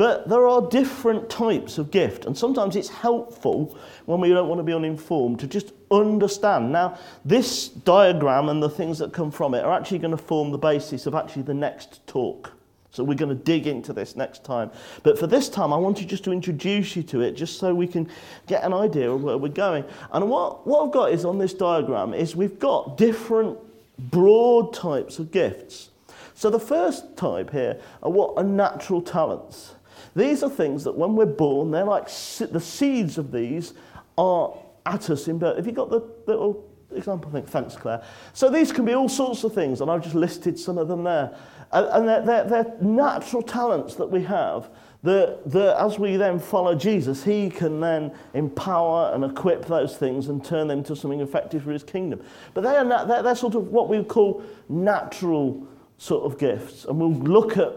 But 0.01 0.27
there 0.27 0.47
are 0.47 0.67
different 0.67 1.29
types 1.29 1.77
of 1.77 1.91
gift, 1.91 2.25
and 2.25 2.35
sometimes 2.35 2.75
it's 2.75 2.89
helpful 2.89 3.77
when 4.07 4.19
we 4.19 4.29
don't 4.29 4.47
want 4.47 4.57
to 4.57 4.63
be 4.63 4.73
uninformed 4.73 5.39
to 5.41 5.45
just 5.45 5.73
understand. 5.91 6.71
Now, 6.71 6.97
this 7.23 7.67
diagram 7.67 8.49
and 8.49 8.63
the 8.63 8.67
things 8.67 8.97
that 8.97 9.13
come 9.13 9.29
from 9.29 9.53
it 9.53 9.63
are 9.63 9.71
actually 9.71 9.99
going 9.99 10.09
to 10.09 10.17
form 10.17 10.49
the 10.49 10.57
basis 10.57 11.05
of 11.05 11.13
actually 11.13 11.43
the 11.43 11.53
next 11.53 12.07
talk. 12.07 12.51
So 12.89 13.03
we're 13.03 13.13
going 13.13 13.29
to 13.29 13.43
dig 13.43 13.67
into 13.67 13.93
this 13.93 14.15
next 14.15 14.43
time. 14.43 14.71
But 15.03 15.19
for 15.19 15.27
this 15.27 15.49
time, 15.49 15.71
I 15.71 15.77
wanted 15.77 16.09
just 16.09 16.23
to 16.23 16.31
introduce 16.31 16.95
you 16.95 17.03
to 17.03 17.21
it, 17.21 17.33
just 17.33 17.59
so 17.59 17.75
we 17.75 17.85
can 17.85 18.09
get 18.47 18.63
an 18.63 18.73
idea 18.73 19.11
of 19.11 19.21
where 19.21 19.37
we're 19.37 19.49
going. 19.49 19.85
And 20.11 20.27
what, 20.31 20.65
what 20.65 20.83
I've 20.83 20.91
got 20.91 21.11
is 21.11 21.25
on 21.25 21.37
this 21.37 21.53
diagram 21.53 22.15
is 22.15 22.35
we've 22.35 22.57
got 22.57 22.97
different 22.97 23.55
broad 23.99 24.73
types 24.73 25.19
of 25.19 25.29
gifts. 25.31 25.91
So 26.33 26.49
the 26.49 26.59
first 26.59 27.15
type 27.17 27.51
here 27.51 27.79
are 28.01 28.09
what 28.09 28.33
are 28.35 28.43
natural 28.43 29.03
talents. 29.03 29.75
These 30.15 30.43
are 30.43 30.49
things 30.49 30.83
that 30.83 30.95
when 30.95 31.15
we're 31.15 31.25
born, 31.25 31.71
they're 31.71 31.85
like 31.85 32.05
the 32.05 32.59
seeds 32.59 33.17
of 33.17 33.31
these 33.31 33.73
are 34.17 34.57
at 34.85 35.09
us 35.09 35.27
in 35.27 35.37
birth. 35.37 35.57
Have 35.57 35.65
you 35.65 35.71
got 35.71 35.89
the 35.89 36.01
little 36.27 36.67
example 36.93 37.31
thing? 37.31 37.45
Thanks, 37.45 37.75
Claire. 37.75 38.03
So 38.33 38.49
these 38.49 38.71
can 38.71 38.85
be 38.85 38.93
all 38.93 39.09
sorts 39.09 39.43
of 39.43 39.53
things, 39.53 39.81
and 39.81 39.89
I've 39.89 40.03
just 40.03 40.15
listed 40.15 40.59
some 40.59 40.77
of 40.77 40.87
them 40.87 41.03
there. 41.03 41.35
And 41.71 42.07
they're, 42.07 42.21
they're, 42.21 42.43
they're 42.43 42.75
natural 42.81 43.41
talents 43.41 43.95
that 43.95 44.07
we 44.07 44.21
have 44.23 44.69
that, 45.03 45.49
that 45.49 45.81
as 45.81 45.97
we 45.97 46.17
then 46.17 46.37
follow 46.37 46.75
Jesus, 46.75 47.23
he 47.23 47.49
can 47.49 47.79
then 47.79 48.13
empower 48.33 49.13
and 49.13 49.23
equip 49.23 49.65
those 49.65 49.97
things 49.97 50.27
and 50.27 50.43
turn 50.43 50.67
them 50.67 50.83
to 50.83 50.95
something 50.95 51.21
effective 51.21 51.63
for 51.63 51.71
his 51.71 51.83
kingdom. 51.83 52.21
But 52.53 52.61
they 52.61 52.75
are, 52.75 53.07
they're, 53.07 53.23
they're 53.23 53.35
sort 53.35 53.55
of 53.55 53.69
what 53.69 53.89
we 53.89 53.97
would 53.97 54.09
call 54.09 54.43
natural 54.69 55.65
sort 55.97 56.25
of 56.25 56.37
gifts. 56.37 56.85
And 56.85 56.99
we'll 56.99 57.13
look 57.13 57.57
at 57.57 57.73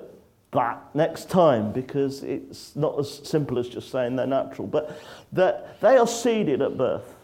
that 0.54 0.94
next 0.94 1.28
time 1.28 1.72
because 1.72 2.22
it's 2.22 2.74
not 2.74 2.98
as 2.98 3.20
simple 3.28 3.58
as 3.58 3.68
just 3.68 3.90
saying 3.90 4.16
they're 4.16 4.26
natural. 4.26 4.66
But 4.66 4.98
that 5.32 5.80
they 5.80 5.96
are 5.96 6.06
seeded 6.06 6.62
at 6.62 6.78
birth. 6.78 7.14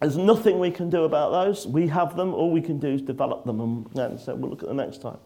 There's 0.00 0.16
nothing 0.16 0.58
we 0.58 0.70
can 0.70 0.90
do 0.90 1.04
about 1.04 1.30
those. 1.30 1.66
We 1.66 1.86
have 1.88 2.16
them. 2.16 2.34
All 2.34 2.50
we 2.50 2.60
can 2.60 2.78
do 2.78 2.88
is 2.88 3.00
develop 3.00 3.44
them. 3.44 3.88
And 3.94 4.20
so 4.20 4.34
we'll 4.34 4.50
look 4.50 4.62
at 4.62 4.68
the 4.68 4.74
next 4.74 5.00
time. 5.00 5.18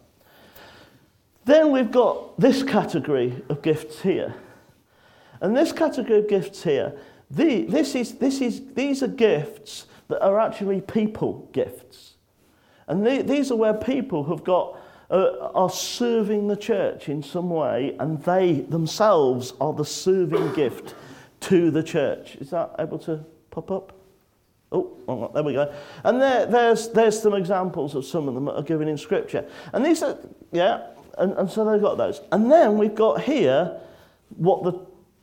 Then 1.45 1.73
we've 1.73 1.91
got 1.91 2.39
this 2.39 2.63
category 2.63 3.43
of 3.49 3.63
gifts 3.63 4.03
here. 4.03 4.35
And 5.41 5.57
this 5.57 5.73
category 5.73 6.21
of 6.21 6.29
gifts 6.29 6.63
here, 6.63 6.97
the, 7.31 7.63
this 7.63 7.95
is, 7.95 8.15
this 8.15 8.41
is, 8.41 8.75
these 8.75 9.03
are 9.03 9.09
gifts 9.09 9.87
that 10.09 10.23
are 10.23 10.39
actually 10.39 10.81
people 10.81 11.49
gifts. 11.53 12.15
And 12.87 13.07
the, 13.07 13.23
these 13.23 13.51
are 13.51 13.57
where 13.57 13.75
people 13.75 14.25
have 14.25 14.45
got 14.45 14.77
uh, 15.11 15.51
are 15.55 15.71
serving 15.71 16.49
the 16.49 16.57
church 16.57 17.09
in 17.09 17.23
some 17.23 17.51
way, 17.51 17.97
and 17.99 18.23
they 18.25 18.61
themselves 18.61 19.53
are 19.61 19.73
the 19.73 19.85
serving 19.85 20.55
gift 20.55 20.95
to 21.41 21.71
the 21.71 21.83
church. 21.83 22.37
Is 22.37 22.51
that 22.51 22.75
able 22.79 22.99
to 23.01 23.25
pop 23.51 23.71
up? 23.71 23.93
Oh, 24.73 25.31
there 25.35 25.43
we 25.43 25.55
go. 25.55 25.73
And 26.05 26.21
there, 26.21 26.47
there's, 26.47 26.91
there's 26.91 27.21
some 27.21 27.35
examples 27.35 27.97
of 27.97 28.05
some 28.05 28.29
of 28.29 28.35
them 28.35 28.45
that 28.45 28.55
are 28.55 28.63
given 28.63 28.87
in 28.87 28.97
Scripture. 28.97 29.45
And 29.73 29.85
these 29.85 30.01
are, 30.03 30.17
yeah, 30.53 30.87
and, 31.19 31.33
and 31.33 31.51
so 31.51 31.65
they've 31.65 31.81
got 31.81 31.99
those. 31.99 32.21
And 32.31 32.51
then 32.51 32.79
we've 32.79 32.95
got 32.95 33.23
here 33.23 33.81
what, 34.37 34.63
the, 34.63 34.73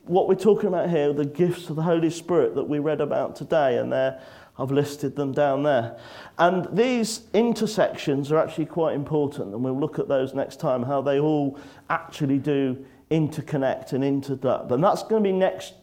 what 0.04 0.28
we're 0.28 0.36
talking 0.36 0.68
about 0.68 0.90
here, 0.90 1.14
the 1.14 1.26
gifts 1.26 1.70
of 1.70 1.78
the 1.78 1.82
Holy 1.82 2.10
Spirit 2.10 2.56
that 2.56 2.66
we 2.66 2.80
read 2.80 3.00
about 3.00 3.38
today. 3.38 3.78
And 3.78 3.92
there, 3.92 4.22
I've 4.60 4.72
listed 4.72 5.16
them 5.16 5.32
down 5.32 5.64
there. 5.64 5.98
And 6.38 6.68
these 6.76 7.22
intersections 7.34 8.32
are 8.32 8.38
actually 8.38 8.66
quite 8.66 8.96
important. 8.96 9.54
And 9.54 9.64
we'll 9.64 9.80
look 9.80 10.00
at 10.00 10.08
those 10.08 10.34
next 10.34 10.60
time, 10.60 10.84
how 10.84 11.02
they 11.02 11.20
all 11.20 11.60
actually 11.90 12.40
do 12.40 12.84
interconnect 13.12 13.94
and 13.94 14.04
interdub. 14.04 14.72
And 14.72 14.84
that's 14.84 15.04
going 15.04 15.24
to 15.24 15.30
be 15.30 15.34
next 15.34 15.74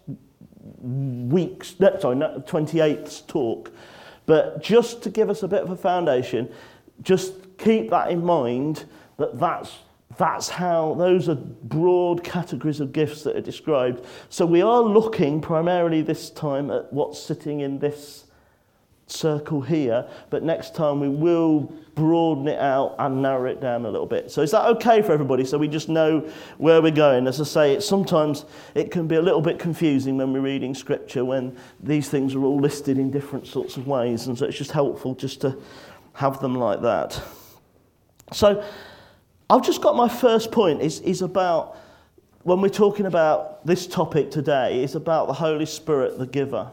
week's, 0.81 1.76
sorry, 1.78 2.16
28th 2.16 3.26
talk. 3.26 3.73
But 4.26 4.62
just 4.62 5.02
to 5.02 5.11
give 5.11 5.31
us 5.31 5.43
a 5.43 5.49
bit 5.49 5.62
of 5.62 5.71
a 5.71 5.76
foundation, 5.76 6.50
just 7.02 7.35
keep 7.59 7.90
that 7.90 8.11
in 8.11 8.25
mind 8.25 8.85
that 9.19 9.38
that's 9.38 9.78
that's 10.16 10.49
how 10.49 10.95
those 10.95 11.28
are 11.28 11.35
broad 11.35 12.23
categories 12.23 12.78
of 12.78 12.93
gifts 12.93 13.23
that 13.25 13.35
are 13.35 13.40
described. 13.40 14.04
So 14.28 14.47
we 14.47 14.62
are 14.62 14.81
looking 14.81 15.40
primarily 15.40 16.02
this 16.02 16.31
time 16.31 16.71
at 16.71 16.93
what's 16.93 17.21
sitting 17.21 17.61
in 17.61 17.81
this 17.81 18.26
circle 19.07 19.61
here, 19.61 20.09
but 20.31 20.43
next 20.43 20.75
time 20.75 21.01
we 21.01 21.09
will 21.09 21.73
broaden 21.95 22.49
it 22.49 22.59
out 22.59 22.97
and 22.99 23.23
narrow 23.23 23.51
it 23.51 23.61
down 23.61 23.85
a 23.85 23.91
little 23.91 24.07
bit. 24.07 24.31
So 24.31 24.41
is 24.43 24.51
that 24.51 24.67
okay 24.67 25.03
for 25.03 25.13
everybody? 25.13 25.45
So 25.45 25.59
we 25.59 25.69
just 25.69 25.89
know 25.89 26.21
where 26.59 26.81
we're 26.83 26.91
going. 26.91 27.27
As 27.27 27.41
I 27.41 27.45
say, 27.45 27.73
it 27.75 27.83
sometimes 27.83 28.47
it 28.75 28.91
can 28.91 29.07
be 29.07 29.17
a 29.17 29.23
little 29.23 29.43
bit 29.43 29.59
confusing 29.59 30.17
when 30.17 30.33
we're 30.33 30.41
reading 30.41 30.75
scripture 30.75 31.25
when 31.25 31.57
these 31.81 32.09
things 32.09 32.35
are 32.35 32.43
all 32.43 32.59
listed 32.59 32.99
in 32.99 33.11
different 33.11 33.47
sorts 33.47 33.77
of 33.77 33.87
ways, 33.87 34.27
and 34.27 34.37
so 34.39 34.47
it's 34.47 34.59
just 34.59 34.73
helpful 34.73 35.15
just 35.15 35.41
to 35.43 35.57
have 36.15 36.41
them 36.41 36.55
like 36.55 36.81
that. 36.83 37.21
So 38.33 38.65
I've 39.51 39.63
just 39.63 39.83
got 39.83 39.97
my 39.97 40.09
first 40.09 40.51
point 40.51 40.81
is, 40.81 41.01
is 41.01 41.23
about 41.23 41.77
when 42.43 42.61
we're 42.61 42.69
talking 42.69 43.07
about 43.07 43.65
this 43.67 43.87
topic 43.87 44.31
today, 44.31 44.83
is 44.83 44.95
about 44.95 45.27
the 45.27 45.33
Holy 45.33 45.67
Spirit, 45.67 46.19
the 46.19 46.27
giver. 46.27 46.71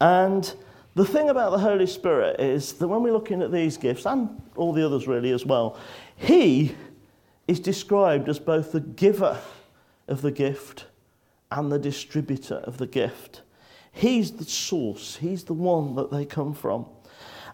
And 0.00 0.52
the 0.96 1.04
thing 1.04 1.28
about 1.28 1.52
the 1.52 1.58
Holy 1.58 1.86
Spirit 1.86 2.40
is 2.40 2.72
that 2.72 2.88
when 2.88 3.02
we're 3.02 3.12
looking 3.12 3.42
at 3.42 3.52
these 3.52 3.76
gifts, 3.76 4.06
and 4.06 4.42
all 4.56 4.72
the 4.72 4.84
others 4.84 5.06
really 5.06 5.30
as 5.30 5.44
well, 5.44 5.78
He 6.16 6.74
is 7.46 7.60
described 7.60 8.30
as 8.30 8.38
both 8.38 8.72
the 8.72 8.80
giver 8.80 9.38
of 10.08 10.22
the 10.22 10.30
gift 10.30 10.86
and 11.52 11.70
the 11.70 11.78
distributor 11.78 12.56
of 12.64 12.78
the 12.78 12.86
gift. 12.86 13.42
He's 13.92 14.32
the 14.32 14.44
source, 14.46 15.16
He's 15.16 15.44
the 15.44 15.52
one 15.52 15.96
that 15.96 16.10
they 16.10 16.24
come 16.24 16.54
from. 16.54 16.86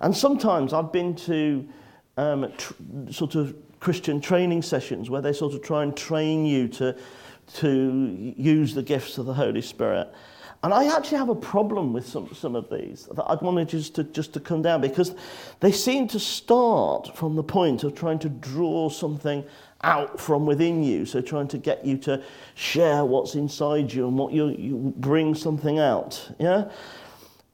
And 0.00 0.16
sometimes 0.16 0.72
I've 0.72 0.92
been 0.92 1.16
to 1.16 1.68
um, 2.16 2.52
tr- 2.56 2.74
sort 3.10 3.34
of 3.34 3.56
Christian 3.80 4.20
training 4.20 4.62
sessions 4.62 5.10
where 5.10 5.20
they 5.20 5.32
sort 5.32 5.52
of 5.52 5.62
try 5.62 5.82
and 5.82 5.96
train 5.96 6.46
you 6.46 6.68
to, 6.68 6.96
to 7.54 8.34
use 8.36 8.72
the 8.72 8.84
gifts 8.84 9.18
of 9.18 9.26
the 9.26 9.34
Holy 9.34 9.62
Spirit. 9.62 10.12
And 10.64 10.72
I 10.72 10.96
actually 10.96 11.18
have 11.18 11.28
a 11.28 11.34
problem 11.34 11.92
with 11.92 12.06
some, 12.06 12.32
some 12.34 12.54
of 12.54 12.70
these 12.70 13.08
that 13.12 13.24
I'd 13.28 13.40
want 13.40 13.68
just 13.68 13.96
to, 13.96 14.04
just 14.04 14.32
to 14.34 14.40
come 14.40 14.62
down 14.62 14.80
because 14.80 15.14
they 15.58 15.72
seem 15.72 16.06
to 16.08 16.20
start 16.20 17.16
from 17.16 17.34
the 17.34 17.42
point 17.42 17.82
of 17.82 17.96
trying 17.96 18.20
to 18.20 18.28
draw 18.28 18.88
something 18.88 19.44
out 19.82 20.20
from 20.20 20.46
within 20.46 20.84
you. 20.84 21.04
So 21.04 21.20
trying 21.20 21.48
to 21.48 21.58
get 21.58 21.84
you 21.84 21.96
to 21.98 22.22
share 22.54 23.04
what's 23.04 23.34
inside 23.34 23.92
you 23.92 24.06
and 24.06 24.16
what 24.16 24.32
you, 24.32 24.50
you 24.50 24.94
bring 24.98 25.34
something 25.34 25.80
out. 25.80 26.30
Yeah? 26.38 26.70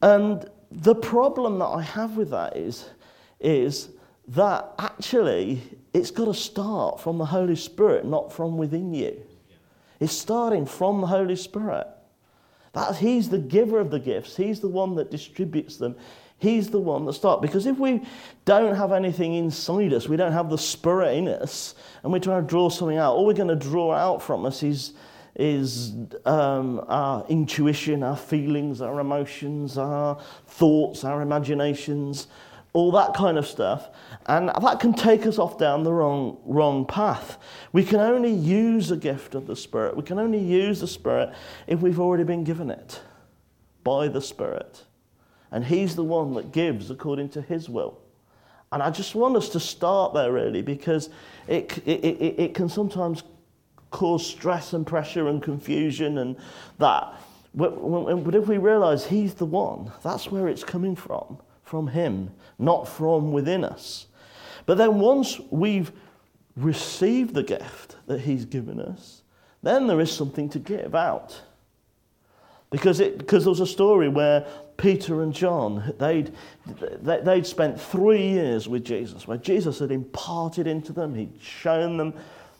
And 0.03 0.47
the 0.71 0.93
problem 0.93 1.57
that 1.59 1.65
I 1.65 1.81
have 1.81 2.15
with 2.15 2.29
that 2.29 2.55
is, 2.55 2.89
is 3.39 3.89
that 4.27 4.71
actually 4.77 5.61
it's 5.95 6.11
got 6.11 6.25
to 6.25 6.33
start 6.35 7.01
from 7.01 7.17
the 7.17 7.25
Holy 7.25 7.55
Spirit, 7.55 8.05
not 8.05 8.31
from 8.31 8.57
within 8.57 8.93
you. 8.93 9.19
It's 9.99 10.13
starting 10.13 10.67
from 10.67 11.01
the 11.01 11.07
Holy 11.07 11.35
Spirit. 11.35 11.87
That 12.79 12.95
He's 12.97 13.29
the 13.29 13.37
giver 13.37 13.79
of 13.79 13.91
the 13.91 13.99
gifts, 13.99 14.37
He's 14.37 14.59
the 14.59 14.69
one 14.69 14.95
that 14.95 15.11
distributes 15.11 15.77
them. 15.77 15.95
He's 16.37 16.69
the 16.69 16.79
one 16.79 17.05
that 17.05 17.13
starts. 17.13 17.41
Because 17.41 17.65
if 17.65 17.77
we 17.77 18.01
don't 18.45 18.75
have 18.75 18.93
anything 18.93 19.33
inside 19.33 19.91
us, 19.91 20.07
we 20.07 20.15
don't 20.15 20.31
have 20.31 20.49
the 20.49 20.57
Spirit 20.57 21.17
in 21.17 21.27
us, 21.27 21.75
and 22.01 22.13
we're 22.13 22.19
trying 22.19 22.43
to 22.43 22.47
draw 22.47 22.69
something 22.69 22.97
out, 22.97 23.15
all 23.15 23.25
we're 23.25 23.33
going 23.33 23.49
to 23.49 23.57
draw 23.57 23.93
out 23.93 24.21
from 24.21 24.45
us 24.45 24.63
is, 24.63 24.93
is 25.35 25.91
um, 26.25 26.81
our 26.87 27.25
intuition, 27.27 28.03
our 28.03 28.15
feelings, 28.15 28.79
our 28.81 29.01
emotions, 29.01 29.77
our 29.77 30.17
thoughts, 30.47 31.03
our 31.03 31.21
imaginations, 31.21 32.27
all 32.73 32.91
that 32.91 33.13
kind 33.13 33.37
of 33.37 33.47
stuff. 33.47 33.89
And 34.27 34.49
that 34.49 34.79
can 34.79 34.93
take 34.93 35.25
us 35.25 35.39
off 35.39 35.57
down 35.57 35.83
the 35.83 35.93
wrong, 35.93 36.37
wrong 36.45 36.85
path. 36.85 37.37
We 37.71 37.83
can 37.83 37.99
only 37.99 38.31
use 38.31 38.91
a 38.91 38.97
gift 38.97 39.35
of 39.35 39.47
the 39.47 39.55
Spirit. 39.55 39.97
We 39.97 40.03
can 40.03 40.19
only 40.19 40.39
use 40.39 40.79
the 40.79 40.87
Spirit 40.87 41.33
if 41.67 41.81
we've 41.81 41.99
already 41.99 42.23
been 42.23 42.43
given 42.43 42.69
it 42.69 43.01
by 43.83 44.07
the 44.07 44.21
Spirit. 44.21 44.83
And 45.51 45.65
He's 45.65 45.95
the 45.95 46.03
one 46.03 46.33
that 46.35 46.51
gives 46.51 46.91
according 46.91 47.29
to 47.29 47.41
His 47.41 47.67
will. 47.67 47.99
And 48.71 48.83
I 48.83 48.91
just 48.91 49.15
want 49.15 49.35
us 49.35 49.49
to 49.49 49.59
start 49.59 50.13
there 50.13 50.31
really 50.31 50.61
because 50.61 51.09
it, 51.47 51.75
it, 51.87 52.05
it, 52.05 52.39
it 52.39 52.53
can 52.53 52.69
sometimes 52.69 53.23
cause 53.89 54.23
stress 54.23 54.73
and 54.73 54.85
pressure 54.85 55.27
and 55.27 55.41
confusion 55.41 56.19
and 56.19 56.35
that. 56.77 57.15
But 57.55 57.73
if 58.35 58.47
we 58.47 58.59
realize 58.59 59.07
He's 59.07 59.33
the 59.33 59.47
one, 59.47 59.91
that's 60.03 60.29
where 60.29 60.47
it's 60.47 60.63
coming 60.63 60.95
from 60.95 61.39
from 61.69 61.87
Him, 61.87 62.31
not 62.57 62.87
from 62.87 63.31
within 63.31 63.63
us. 63.63 64.07
But 64.65 64.77
then 64.79 64.99
once 64.99 65.39
we've 65.51 65.91
received 66.57 67.35
the 67.35 67.43
gift 67.43 67.95
that 68.07 68.21
He's 68.21 68.45
given 68.45 68.79
us, 68.79 69.21
then 69.61 69.85
there 69.85 70.01
is 70.01 70.11
something 70.11 70.49
to 70.49 70.59
give 70.59 70.95
out. 70.95 71.39
Because, 72.71 72.99
it, 72.99 73.19
because 73.19 73.43
there 73.43 73.51
was 73.51 73.59
a 73.59 73.67
story 73.67 74.09
where 74.09 74.47
Peter 74.77 75.21
and 75.21 75.33
John, 75.33 75.93
they'd, 75.99 76.33
they'd 77.01 77.45
spent 77.45 77.79
three 77.79 78.29
years 78.29 78.67
with 78.67 78.83
Jesus, 78.83 79.27
where 79.27 79.37
Jesus 79.37 79.77
had 79.79 79.91
imparted 79.91 80.65
into 80.65 80.91
them, 80.91 81.13
he'd 81.13 81.39
shown 81.39 81.97
them 81.97 82.13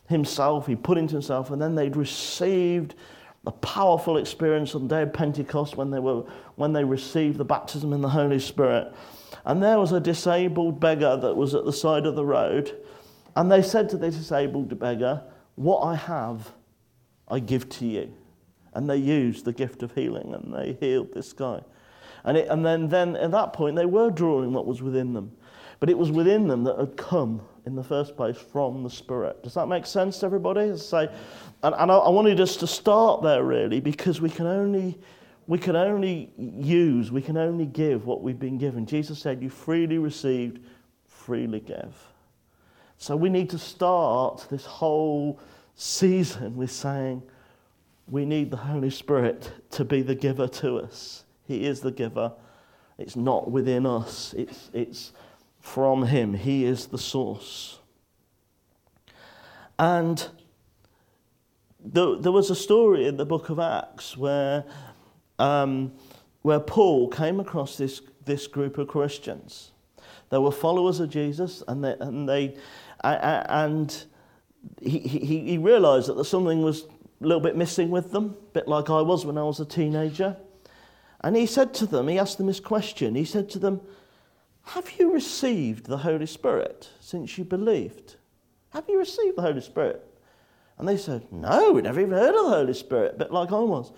himself, 0.07 0.67
he 0.67 0.75
put 0.75 0.97
into 0.97 1.13
himself, 1.13 1.49
and 1.49 1.59
then 1.61 1.75
they'd 1.75 1.95
received 1.95 2.93
a 3.45 3.51
powerful 3.51 4.17
experience 4.17 4.75
on 4.75 4.87
the 4.87 4.95
day 4.95 5.01
of 5.03 5.13
Pentecost 5.13 5.77
when 5.77 5.91
they, 5.91 5.99
were, 5.99 6.23
when 6.55 6.73
they 6.73 6.83
received 6.83 7.37
the 7.37 7.45
baptism 7.45 7.93
in 7.93 8.01
the 8.01 8.09
Holy 8.09 8.39
Spirit. 8.39 8.93
And 9.45 9.63
there 9.63 9.79
was 9.79 9.91
a 9.91 9.99
disabled 9.99 10.79
beggar 10.79 11.17
that 11.17 11.35
was 11.35 11.55
at 11.55 11.65
the 11.65 11.73
side 11.73 12.05
of 12.05 12.15
the 12.15 12.25
road. 12.25 12.75
And 13.35 13.51
they 13.51 13.61
said 13.61 13.89
to 13.89 13.97
the 13.97 14.11
disabled 14.11 14.77
beggar, 14.79 15.23
What 15.55 15.79
I 15.81 15.95
have, 15.95 16.51
I 17.27 17.39
give 17.39 17.69
to 17.69 17.85
you. 17.85 18.13
And 18.73 18.89
they 18.89 18.97
used 18.97 19.45
the 19.45 19.53
gift 19.53 19.81
of 19.83 19.93
healing 19.93 20.33
and 20.33 20.53
they 20.53 20.77
healed 20.79 21.13
this 21.13 21.33
guy. 21.33 21.61
And, 22.23 22.37
it, 22.37 22.47
and 22.49 22.65
then, 22.65 22.89
then 22.89 23.15
at 23.15 23.31
that 23.31 23.53
point, 23.53 23.75
they 23.75 23.85
were 23.85 24.11
drawing 24.11 24.53
what 24.53 24.65
was 24.65 24.81
within 24.81 25.13
them. 25.13 25.31
But 25.79 25.89
it 25.89 25.97
was 25.97 26.11
within 26.11 26.47
them 26.47 26.65
that 26.65 26.77
had 26.77 26.97
come 26.97 27.41
in 27.69 27.75
the 27.75 27.83
first 27.83 28.17
place 28.17 28.35
from 28.35 28.81
the 28.81 28.89
Spirit. 28.89 29.43
Does 29.43 29.53
that 29.53 29.67
make 29.67 29.85
sense 29.85 30.17
to 30.19 30.25
everybody? 30.25 30.75
Say, 30.75 31.07
and, 31.61 31.75
and 31.75 31.91
I, 31.91 31.95
I 31.95 32.09
wanted 32.09 32.41
us 32.41 32.55
to 32.57 32.67
start 32.67 33.21
there 33.21 33.43
really 33.43 33.79
because 33.79 34.19
we 34.19 34.29
can 34.29 34.47
only 34.47 34.97
we 35.45 35.57
can 35.57 35.75
only 35.75 36.31
use, 36.37 37.11
we 37.11 37.21
can 37.21 37.37
only 37.37 37.65
give 37.65 38.05
what 38.05 38.21
we've 38.21 38.39
been 38.39 38.57
given. 38.57 38.85
Jesus 38.85 39.19
said, 39.19 39.41
You 39.41 39.49
freely 39.49 39.97
received, 39.97 40.59
freely 41.07 41.59
give. 41.59 41.95
So 42.97 43.15
we 43.15 43.29
need 43.29 43.49
to 43.51 43.57
start 43.57 44.47
this 44.49 44.65
whole 44.65 45.39
season 45.75 46.55
with 46.55 46.71
saying, 46.71 47.23
We 48.07 48.25
need 48.25 48.51
the 48.51 48.57
Holy 48.57 48.89
Spirit 48.91 49.51
to 49.71 49.85
be 49.85 50.01
the 50.01 50.15
giver 50.15 50.47
to 50.47 50.77
us. 50.77 51.23
He 51.47 51.65
is 51.65 51.81
the 51.81 51.91
giver. 51.91 52.31
It's 52.99 53.15
not 53.15 53.49
within 53.49 53.85
us, 53.85 54.33
it's, 54.37 54.69
it's 54.73 55.13
from 55.69 56.03
Him. 56.07 56.33
He 56.33 56.65
is 56.65 56.87
the 56.87 56.97
source. 56.97 57.79
And 59.77 60.27
there, 61.79 62.31
was 62.31 62.49
a 62.49 62.55
story 62.55 63.05
in 63.07 63.17
the 63.17 63.25
book 63.25 63.49
of 63.49 63.59
Acts 63.59 64.17
where, 64.17 64.65
um, 65.37 65.93
where 66.41 66.59
Paul 66.59 67.07
came 67.07 67.39
across 67.39 67.77
this, 67.77 68.01
this 68.25 68.47
group 68.47 68.77
of 68.77 68.87
Christians. 68.87 69.71
They 70.29 70.37
were 70.39 70.51
followers 70.51 70.99
of 70.99 71.09
Jesus, 71.09 71.63
and 71.67 71.83
they, 71.83 71.95
and, 71.99 72.27
they, 72.27 72.55
and 73.03 74.05
he, 74.81 74.99
he, 74.99 75.39
he 75.51 75.57
realized 75.57 76.13
that 76.13 76.23
something 76.25 76.61
was 76.61 76.83
a 77.21 77.25
little 77.27 77.41
bit 77.41 77.55
missing 77.55 77.89
with 77.91 78.11
them, 78.11 78.35
a 78.49 78.53
bit 78.53 78.67
like 78.67 78.89
I 78.89 79.01
was 79.01 79.25
when 79.25 79.37
I 79.37 79.43
was 79.43 79.59
a 79.59 79.65
teenager. 79.65 80.35
And 81.21 81.35
he 81.35 81.45
said 81.45 81.73
to 81.75 81.85
them, 81.85 82.07
he 82.07 82.17
asked 82.17 82.37
them 82.37 82.47
this 82.47 82.59
question. 82.59 83.15
He 83.15 83.25
said 83.25 83.49
to 83.51 83.59
them, 83.59 83.81
Have 84.63 84.91
you 84.99 85.11
received 85.11 85.85
the 85.85 85.97
Holy 85.97 86.25
Spirit 86.25 86.89
since 86.99 87.37
you 87.37 87.43
believed? 87.43 88.15
Have 88.71 88.85
you 88.87 88.99
received 88.99 89.37
the 89.37 89.41
Holy 89.41 89.61
Spirit? 89.61 90.05
And 90.77 90.87
they 90.87 90.97
said, 90.97 91.31
No, 91.31 91.71
we 91.71 91.81
never 91.81 91.99
even 91.99 92.13
heard 92.13 92.35
of 92.35 92.45
the 92.45 92.55
Holy 92.57 92.73
Spirit, 92.73 93.15
a 93.15 93.17
bit 93.17 93.31
like 93.31 93.51
I 93.51 93.59
was. 93.59 93.91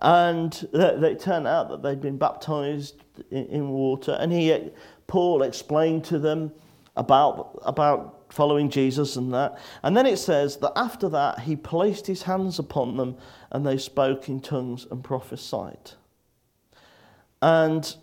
And 0.00 0.52
they 0.72 1.14
turned 1.14 1.46
out 1.46 1.68
that 1.70 1.82
they'd 1.82 2.00
been 2.00 2.18
baptized 2.18 3.02
in, 3.30 3.70
water. 3.70 4.16
And 4.20 4.32
he, 4.32 4.70
Paul 5.06 5.42
explained 5.42 6.04
to 6.06 6.18
them 6.18 6.52
about, 6.96 7.58
about 7.62 8.24
following 8.30 8.68
Jesus 8.68 9.16
and 9.16 9.32
that. 9.32 9.58
And 9.82 9.96
then 9.96 10.06
it 10.06 10.18
says 10.18 10.56
that 10.58 10.72
after 10.76 11.08
that, 11.10 11.40
he 11.40 11.56
placed 11.56 12.06
his 12.06 12.22
hands 12.22 12.58
upon 12.58 12.96
them 12.96 13.16
and 13.50 13.64
they 13.64 13.78
spoke 13.78 14.28
in 14.28 14.40
tongues 14.40 14.86
and 14.90 15.02
prophesied. 15.02 15.92
And 17.40 17.94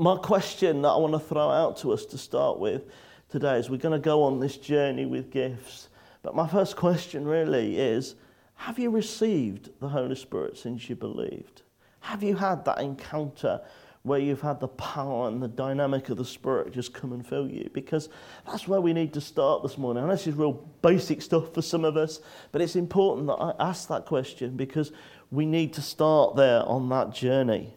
my 0.00 0.16
question 0.16 0.80
that 0.80 0.88
I 0.88 0.96
want 0.96 1.12
to 1.12 1.20
throw 1.20 1.50
out 1.50 1.76
to 1.78 1.92
us 1.92 2.06
to 2.06 2.16
start 2.16 2.58
with 2.58 2.84
today 3.28 3.58
is 3.58 3.68
we're 3.68 3.76
going 3.76 3.92
to 3.92 4.02
go 4.02 4.22
on 4.22 4.40
this 4.40 4.56
journey 4.56 5.04
with 5.04 5.30
gifts. 5.30 5.90
But 6.22 6.34
my 6.34 6.48
first 6.48 6.74
question 6.74 7.26
really 7.26 7.78
is 7.78 8.14
Have 8.54 8.78
you 8.78 8.88
received 8.88 9.68
the 9.78 9.88
Holy 9.88 10.16
Spirit 10.16 10.56
since 10.56 10.88
you 10.88 10.96
believed? 10.96 11.62
Have 12.00 12.22
you 12.22 12.34
had 12.34 12.64
that 12.64 12.80
encounter 12.80 13.60
where 14.02 14.18
you've 14.18 14.40
had 14.40 14.58
the 14.58 14.68
power 14.68 15.28
and 15.28 15.42
the 15.42 15.48
dynamic 15.48 16.08
of 16.08 16.16
the 16.16 16.24
Spirit 16.24 16.72
just 16.72 16.94
come 16.94 17.12
and 17.12 17.26
fill 17.26 17.50
you? 17.50 17.68
Because 17.74 18.08
that's 18.46 18.66
where 18.66 18.80
we 18.80 18.94
need 18.94 19.12
to 19.12 19.20
start 19.20 19.62
this 19.62 19.76
morning. 19.76 20.02
And 20.02 20.10
this 20.10 20.26
is 20.26 20.34
real 20.34 20.66
basic 20.80 21.20
stuff 21.20 21.52
for 21.52 21.60
some 21.60 21.84
of 21.84 21.98
us, 21.98 22.20
but 22.52 22.62
it's 22.62 22.74
important 22.74 23.26
that 23.26 23.34
I 23.34 23.52
ask 23.60 23.86
that 23.88 24.06
question 24.06 24.56
because 24.56 24.92
we 25.30 25.44
need 25.44 25.74
to 25.74 25.82
start 25.82 26.36
there 26.36 26.62
on 26.62 26.88
that 26.88 27.12
journey. 27.12 27.74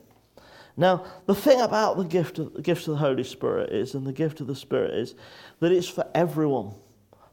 Now, 0.75 1.05
the 1.27 1.35
thing 1.35 1.61
about 1.61 1.97
the 1.97 2.03
gift 2.03 2.39
of, 2.39 2.53
the 2.53 2.61
gift 2.61 2.87
of 2.87 2.93
the 2.93 2.99
Holy 2.99 3.23
Spirit 3.23 3.71
is, 3.71 3.93
and 3.93 4.07
the 4.07 4.13
gift 4.13 4.41
of 4.41 4.47
the 4.47 4.55
Spirit 4.55 4.93
is, 4.95 5.15
that 5.59 5.71
it's 5.71 5.87
for 5.87 6.07
everyone, 6.15 6.71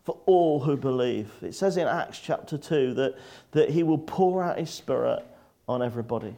for 0.04 0.18
all 0.26 0.60
who 0.60 0.76
believe. 0.76 1.32
It 1.40 1.54
says 1.54 1.76
in 1.76 1.86
Acts 1.86 2.18
chapter 2.18 2.58
2 2.58 2.94
that, 2.94 3.14
that 3.52 3.70
He 3.70 3.82
will 3.82 3.98
pour 3.98 4.42
out 4.42 4.58
His 4.58 4.70
Spirit 4.70 5.24
on 5.68 5.82
everybody 5.82 6.36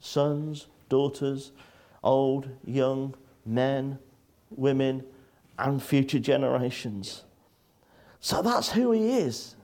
sons, 0.00 0.68
daughters, 0.88 1.50
old, 2.04 2.48
young, 2.64 3.14
men, 3.44 3.98
women, 4.50 5.04
and 5.58 5.82
future 5.82 6.20
generations. 6.20 7.24
So 8.20 8.40
that's 8.42 8.70
who 8.70 8.92
He 8.92 9.18
is. 9.18 9.56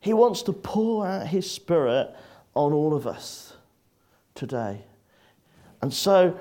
He 0.00 0.14
wants 0.14 0.42
to 0.44 0.52
pour 0.52 1.06
out 1.06 1.26
His 1.26 1.48
Spirit 1.48 2.10
on 2.54 2.72
all 2.72 2.94
of 2.94 3.06
us 3.06 3.52
today. 4.34 4.82
And 5.82 5.92
so, 5.92 6.38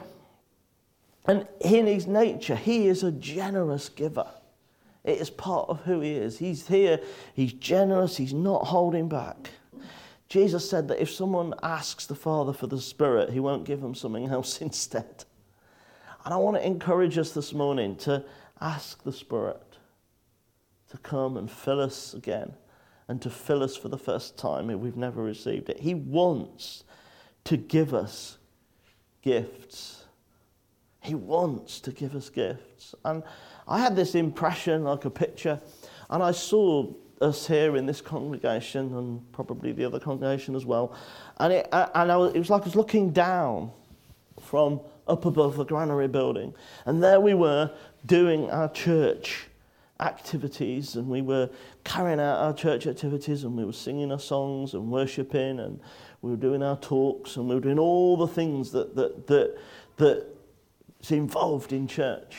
and 1.25 1.47
in 1.61 1.85
his 1.85 2.07
nature, 2.07 2.55
he 2.55 2.87
is 2.87 3.03
a 3.03 3.11
generous 3.11 3.89
giver. 3.89 4.27
It 5.03 5.19
is 5.19 5.29
part 5.29 5.69
of 5.69 5.81
who 5.81 6.01
he 6.01 6.13
is. 6.13 6.37
He's 6.37 6.67
here, 6.67 6.99
he's 7.33 7.53
generous, 7.53 8.17
he's 8.17 8.33
not 8.33 8.65
holding 8.65 9.07
back. 9.07 9.51
Jesus 10.27 10.69
said 10.69 10.87
that 10.89 11.01
if 11.01 11.09
someone 11.09 11.55
asks 11.63 12.05
the 12.05 12.15
Father 12.15 12.53
for 12.53 12.67
the 12.67 12.79
Spirit, 12.79 13.31
he 13.31 13.39
won't 13.39 13.65
give 13.65 13.81
them 13.81 13.95
something 13.95 14.27
else 14.27 14.61
instead. 14.61 15.25
And 16.25 16.33
I 16.33 16.37
want 16.37 16.57
to 16.57 16.65
encourage 16.65 17.17
us 17.17 17.31
this 17.31 17.53
morning 17.53 17.95
to 17.97 18.23
ask 18.61 19.03
the 19.03 19.13
Spirit 19.13 19.61
to 20.89 20.97
come 20.97 21.37
and 21.37 21.49
fill 21.49 21.79
us 21.79 22.13
again 22.13 22.53
and 23.07 23.21
to 23.21 23.29
fill 23.29 23.63
us 23.63 23.75
for 23.75 23.89
the 23.89 23.97
first 23.97 24.37
time 24.37 24.69
if 24.69 24.79
we've 24.79 24.97
never 24.97 25.23
received 25.23 25.69
it. 25.69 25.79
He 25.79 25.93
wants 25.93 26.83
to 27.45 27.57
give 27.57 27.93
us 27.93 28.38
gifts. 29.21 30.03
He 31.01 31.15
wants 31.15 31.79
to 31.81 31.91
give 31.91 32.15
us 32.15 32.29
gifts. 32.29 32.93
And 33.05 33.23
I 33.67 33.79
had 33.79 33.95
this 33.95 34.15
impression, 34.15 34.83
like 34.83 35.05
a 35.05 35.09
picture, 35.09 35.59
and 36.09 36.21
I 36.21 36.31
saw 36.31 36.91
us 37.21 37.47
here 37.47 37.75
in 37.75 37.85
this 37.85 38.01
congregation 38.01 38.95
and 38.95 39.31
probably 39.31 39.71
the 39.71 39.85
other 39.85 39.99
congregation 39.99 40.55
as 40.55 40.65
well. 40.65 40.95
And, 41.37 41.53
it, 41.53 41.69
uh, 41.71 41.89
and 41.95 42.11
I 42.11 42.17
was, 42.17 42.33
it 42.33 42.39
was 42.39 42.49
like 42.49 42.61
I 42.61 42.65
was 42.65 42.75
looking 42.75 43.11
down 43.11 43.71
from 44.41 44.79
up 45.07 45.25
above 45.25 45.57
the 45.57 45.65
granary 45.65 46.07
building. 46.07 46.53
And 46.85 47.03
there 47.03 47.19
we 47.19 47.33
were 47.33 47.71
doing 48.05 48.49
our 48.49 48.69
church 48.69 49.47
activities 49.99 50.95
and 50.95 51.09
we 51.09 51.21
were 51.21 51.49
carrying 51.83 52.21
out 52.21 52.37
our 52.37 52.53
church 52.53 52.87
activities 52.87 53.43
and 53.43 53.57
we 53.57 53.65
were 53.65 53.73
singing 53.73 54.11
our 54.11 54.19
songs 54.19 54.73
and 54.73 54.89
worshipping 54.89 55.59
and 55.59 55.79
we 56.21 56.31
were 56.31 56.37
doing 56.37 56.61
our 56.61 56.77
talks 56.77 57.37
and 57.37 57.47
we 57.47 57.55
were 57.55 57.61
doing 57.61 57.79
all 57.79 58.17
the 58.17 58.27
things 58.27 58.71
that, 58.71 58.95
that, 58.95 59.27
that, 59.27 59.57
that's 59.97 61.11
involved 61.11 61.71
in 61.71 61.87
church. 61.87 62.37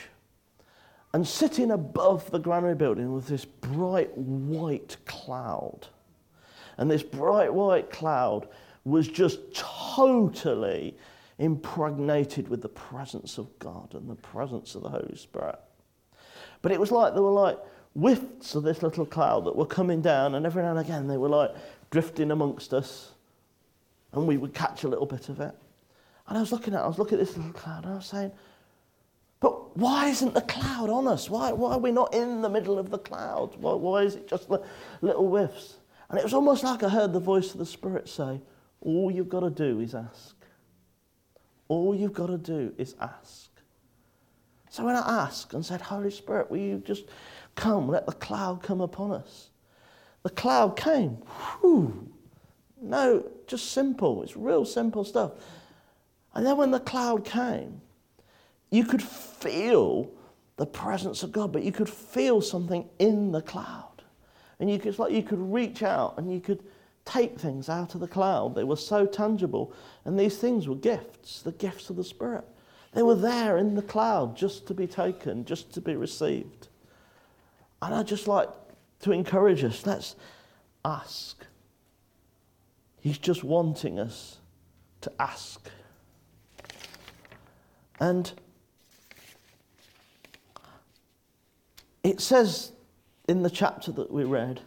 And 1.12 1.27
sitting 1.27 1.71
above 1.71 2.31
the 2.31 2.38
granary 2.38 2.75
building 2.75 3.12
was 3.12 3.27
this 3.27 3.45
bright 3.45 4.16
white 4.16 4.97
cloud. 5.07 5.88
And 6.77 6.90
this 6.90 7.03
bright 7.03 7.53
white 7.53 7.90
cloud 7.90 8.49
was 8.85 9.09
just 9.09 9.40
totally 9.55 10.97
impregnated 11.38 12.49
with 12.49 12.62
the 12.62 12.69
presence 12.69 13.38
of 13.38 13.59
God 13.59 13.95
and 13.95 14.09
the 14.09 14.14
presence 14.14 14.75
of 14.75 14.83
the 14.83 14.88
Holy 14.88 15.16
Spirit. 15.16 15.59
But 16.62 16.73
it 16.73 16.79
was 16.79 16.93
like 16.93 17.14
there 17.14 17.23
were 17.23 17.31
like 17.31 17.59
whiffs 17.95 18.55
of 18.55 18.62
this 18.62 18.83
little 18.83 19.07
cloud 19.07 19.47
that 19.47 19.57
were 19.57 19.66
coming 19.66 20.01
down, 20.01 20.35
and 20.35 20.47
every 20.47 20.62
now 20.62 20.71
and 20.71 20.79
again 20.79 21.09
they 21.09 21.16
were 21.16 21.29
like 21.29 21.51
drifting 21.90 22.31
amongst 22.31 22.73
us 22.73 23.12
and 24.12 24.27
we 24.27 24.37
would 24.37 24.55
catch 24.55 24.85
a 24.85 24.88
little 24.88 25.07
bit 25.07 25.29
of 25.29 25.40
it. 25.40 25.55
And 26.29 26.38
I 26.38 26.40
was 26.40 26.53
looking 26.53 26.75
at, 26.75 26.81
I 26.81 26.87
was 26.87 26.99
looking 26.99 27.18
at 27.18 27.27
this 27.27 27.37
little 27.37 27.53
cloud, 27.53 27.85
and 27.85 27.92
I 27.92 27.96
was 27.96 28.07
saying, 28.07 28.33
but 29.40 29.77
why 29.77 30.09
isn't 30.09 30.35
the 30.35 30.42
cloud 30.42 30.90
on 30.90 31.09
us? 31.09 31.31
Why, 31.31 31.51
why 31.53 31.73
are 31.73 31.79
we 31.79 31.92
not 31.92 32.14
in 32.14 32.42
the 32.42 32.49
middle 32.49 32.79
of 32.79 32.90
the 32.90 32.99
cloud? 32.99 33.57
Why, 33.57 33.73
why 33.73 34.03
is 34.03 34.14
it 34.14 34.29
just 34.29 34.51
little 35.01 35.29
whiffs? 35.29 35.77
And 36.11 36.18
it 36.18 36.25
was 36.25 36.35
almost 36.35 36.62
like 36.62 36.83
I 36.83 36.88
heard 36.88 37.12
the 37.12 37.20
voice 37.20 37.53
of 37.53 37.59
the 37.59 37.66
Spirit 37.66 38.09
say, 38.09 38.40
all 38.83 39.11
you've 39.11 39.29
got 39.29 39.40
to 39.40 39.51
do 39.51 39.81
is 39.81 39.94
ask. 39.94 40.37
All 41.68 41.94
you've 41.94 42.12
got 42.12 42.27
to 42.27 42.38
do 42.38 42.75
is 42.77 42.94
ask. 43.01 43.49
So 44.70 44.85
when 44.85 44.96
I 44.96 45.25
asked 45.25 45.55
and 45.55 45.64
said, 45.64 45.81
Holy 45.81 46.11
Spirit, 46.11 46.51
will 46.51 46.59
you 46.59 46.83
just 46.85 47.05
come, 47.55 47.88
let 47.88 48.07
the 48.07 48.12
cloud 48.12 48.62
come 48.62 48.81
upon 48.81 49.12
us? 49.12 49.51
The 50.23 50.31
cloud 50.31 50.77
came. 50.77 51.11
Whew. 51.61 52.11
No, 52.83 53.25
just 53.51 53.73
simple. 53.73 54.23
It's 54.23 54.37
real 54.37 54.65
simple 54.65 55.05
stuff. 55.05 55.33
And 56.35 56.47
then 56.47 56.57
when 56.57 56.71
the 56.71 56.81
cloud 56.81 57.25
came, 57.25 57.81
you 58.71 58.85
could 58.85 59.03
feel 59.03 60.11
the 60.57 60.67
presence 60.67 61.23
of 61.23 61.33
God, 61.33 61.53
but 61.53 61.65
you 61.65 61.73
could 61.73 61.89
feel 61.89 62.41
something 62.41 62.89
in 62.99 63.33
the 63.33 63.43
cloud. 63.43 63.87
And 64.61 64.71
you 64.71 64.79
could, 64.79 64.89
it's 64.89 64.99
like 64.99 65.13
you 65.13 65.23
could 65.23 65.41
reach 65.41 65.83
out 65.83 66.15
and 66.19 66.33
you 66.33 66.41
could 66.41 66.63
take 67.05 67.39
things 67.39 67.69
out 67.69 67.95
of 67.95 68.01
the 68.01 68.07
cloud. 68.07 68.55
They 68.55 68.65
were 68.65 68.77
so 68.77 69.07
tangible. 69.07 69.73
And 70.05 70.19
these 70.19 70.39
things 70.39 70.69
were 70.69 70.77
gifts, 70.77 71.43
the 71.43 71.53
gifts 71.53 71.91
of 71.91 71.97
the 71.97 72.05
Spirit. 72.05 72.45
They 72.93 73.03
were 73.03 73.17
there 73.17 73.59
in 73.59 73.75
the 73.75 73.83
cloud 73.83 74.37
just 74.37 74.67
to 74.69 74.75
be 74.75 74.87
taken, 74.87 75.45
just 75.45 75.73
to 75.75 75.81
be 75.81 75.97
received. 75.97 76.69
And 77.83 77.95
I'd 77.95 78.07
just 78.07 78.29
like 78.29 78.49
to 79.01 79.13
encourage 79.13 79.65
us 79.65 79.87
let's 79.87 80.15
ask 80.85 81.45
He's 83.01 83.19
just 83.19 83.43
wanting 83.43 83.99
us 83.99 84.39
to 85.01 85.13
ask. 85.19 85.71
And 87.99 88.33
it 92.03 92.21
says 92.21 92.73
in 93.29 93.43
the 93.43 93.51
chapter 93.51 93.93
that 93.93 94.11
we 94.11 94.25
read 94.25 94.61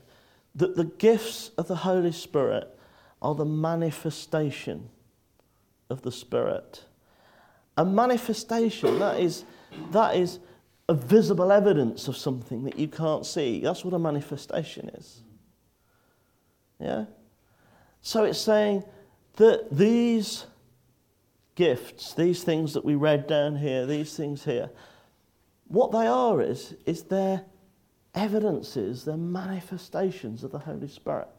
that 0.56 0.76
the 0.76 0.86
gifts 0.86 1.52
of 1.58 1.68
the 1.68 1.78
Holy 1.78 2.12
Spirit 2.12 2.68
are 3.22 3.36
the 3.36 3.46
manifestation 3.46 4.90
of 5.90 6.02
the 6.02 6.12
Spirit. 6.12 6.84
A 7.78 7.86
manifestation, 7.86 9.00
that 9.00 9.20
is, 9.20 9.46
that 9.92 10.16
is 10.16 10.40
a 10.90 10.94
visible 10.94 11.52
evidence 11.52 12.08
of 12.08 12.18
something 12.18 12.64
that 12.66 12.78
you 12.78 12.88
can't 12.88 13.26
see. 13.26 13.62
That's 13.62 13.84
what 13.84 13.94
a 13.94 14.00
manifestation 14.00 14.90
is. 14.90 15.24
Yeah? 16.80 17.06
So 18.04 18.26
it's 18.26 18.40
saying 18.40 18.84
that 19.38 19.70
these 19.72 20.46
gifts, 21.56 22.14
these 22.14 22.44
things 22.44 22.74
that 22.74 22.84
we 22.84 22.96
read 22.96 23.28
down 23.28 23.56
here, 23.56 23.86
these 23.86 24.16
things 24.16 24.44
here, 24.44 24.70
what 25.70 25.94
they 25.94 26.06
are 26.06 26.42
is, 26.42 26.76
is 26.86 27.04
they're 27.04 27.46
evidences, 28.14 29.06
they're 29.06 29.16
manifestations 29.16 30.44
of 30.44 30.52
the 30.52 30.60
Holy 30.60 30.90
Spirit. 30.90 31.30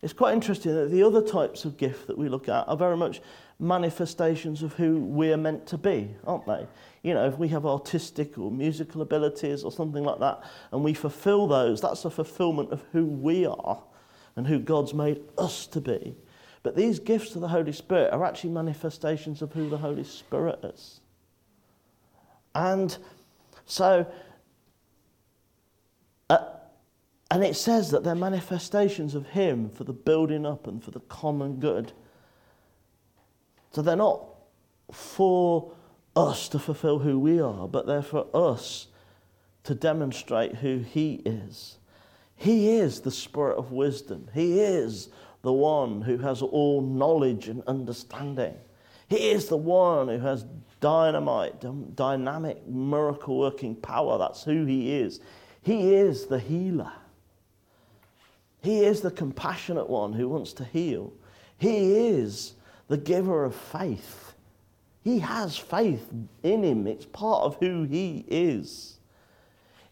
It's 0.00 0.14
quite 0.14 0.32
interesting 0.32 0.74
that 0.74 0.90
the 0.90 1.02
other 1.02 1.20
types 1.20 1.66
of 1.66 1.76
gift 1.76 2.06
that 2.06 2.16
we 2.16 2.30
look 2.30 2.48
at 2.48 2.66
are 2.66 2.76
very 2.76 2.96
much 2.96 3.20
manifestations 3.58 4.62
of 4.62 4.72
who 4.72 4.96
we're 4.98 5.36
meant 5.36 5.66
to 5.66 5.76
be, 5.76 6.16
aren't 6.26 6.46
they? 6.46 6.66
You 7.02 7.12
know, 7.12 7.26
if 7.26 7.36
we 7.36 7.48
have 7.48 7.66
artistic 7.66 8.38
or 8.38 8.50
musical 8.50 9.02
abilities 9.02 9.62
or 9.62 9.70
something 9.70 10.04
like 10.04 10.20
that, 10.20 10.42
and 10.72 10.82
we 10.82 10.94
fulfill 10.94 11.46
those, 11.46 11.82
that's 11.82 12.06
a 12.06 12.10
fulfillment 12.10 12.72
of 12.72 12.82
who 12.92 13.04
we 13.04 13.44
are 13.44 13.82
and 14.36 14.46
who 14.46 14.58
God's 14.58 14.94
made 14.94 15.20
us 15.38 15.66
to 15.68 15.80
be. 15.80 16.16
But 16.62 16.76
these 16.76 16.98
gifts 16.98 17.34
of 17.34 17.40
the 17.40 17.48
Holy 17.48 17.72
Spirit 17.72 18.12
are 18.12 18.24
actually 18.24 18.50
manifestations 18.50 19.40
of 19.42 19.52
who 19.52 19.68
the 19.68 19.78
Holy 19.78 20.04
Spirit 20.04 20.60
is. 20.62 21.00
And 22.54 22.96
so, 23.64 24.06
uh, 26.28 26.38
and 27.30 27.44
it 27.44 27.56
says 27.56 27.90
that 27.90 28.04
they're 28.04 28.14
manifestations 28.14 29.14
of 29.14 29.26
Him 29.26 29.70
for 29.70 29.84
the 29.84 29.92
building 29.92 30.44
up 30.44 30.66
and 30.66 30.82
for 30.82 30.90
the 30.90 31.00
common 31.00 31.60
good. 31.60 31.92
So 33.72 33.82
they're 33.82 33.96
not 33.96 34.24
for 34.92 35.72
us 36.16 36.48
to 36.48 36.58
fulfill 36.58 36.98
who 36.98 37.18
we 37.18 37.40
are, 37.40 37.68
but 37.68 37.86
they're 37.86 38.02
for 38.02 38.26
us 38.34 38.88
to 39.64 39.74
demonstrate 39.74 40.56
who 40.56 40.78
He 40.78 41.22
is. 41.24 41.78
He 42.40 42.70
is 42.70 43.02
the 43.02 43.10
Spirit 43.10 43.58
of 43.58 43.70
wisdom. 43.70 44.26
He 44.32 44.60
is 44.60 45.10
the 45.42 45.52
one 45.52 46.00
who 46.00 46.16
has 46.16 46.40
all 46.40 46.80
knowledge 46.80 47.48
and 47.48 47.62
understanding. 47.66 48.54
He 49.08 49.28
is 49.30 49.48
the 49.48 49.58
one 49.58 50.08
who 50.08 50.18
has 50.20 50.46
dynamite, 50.80 51.62
dynamic, 51.96 52.66
miracle 52.66 53.38
working 53.38 53.74
power. 53.76 54.16
That's 54.16 54.42
who 54.42 54.64
He 54.64 54.90
is. 55.00 55.20
He 55.60 55.94
is 55.94 56.28
the 56.28 56.38
healer. 56.38 56.90
He 58.62 58.86
is 58.86 59.02
the 59.02 59.10
compassionate 59.10 59.90
one 59.90 60.14
who 60.14 60.26
wants 60.26 60.54
to 60.54 60.64
heal. 60.64 61.12
He 61.58 62.08
is 62.08 62.54
the 62.88 62.96
giver 62.96 63.44
of 63.44 63.54
faith. 63.54 64.32
He 65.04 65.18
has 65.18 65.58
faith 65.58 66.08
in 66.42 66.64
Him, 66.64 66.86
it's 66.86 67.04
part 67.04 67.42
of 67.42 67.56
who 67.56 67.82
He 67.82 68.24
is. 68.28 68.96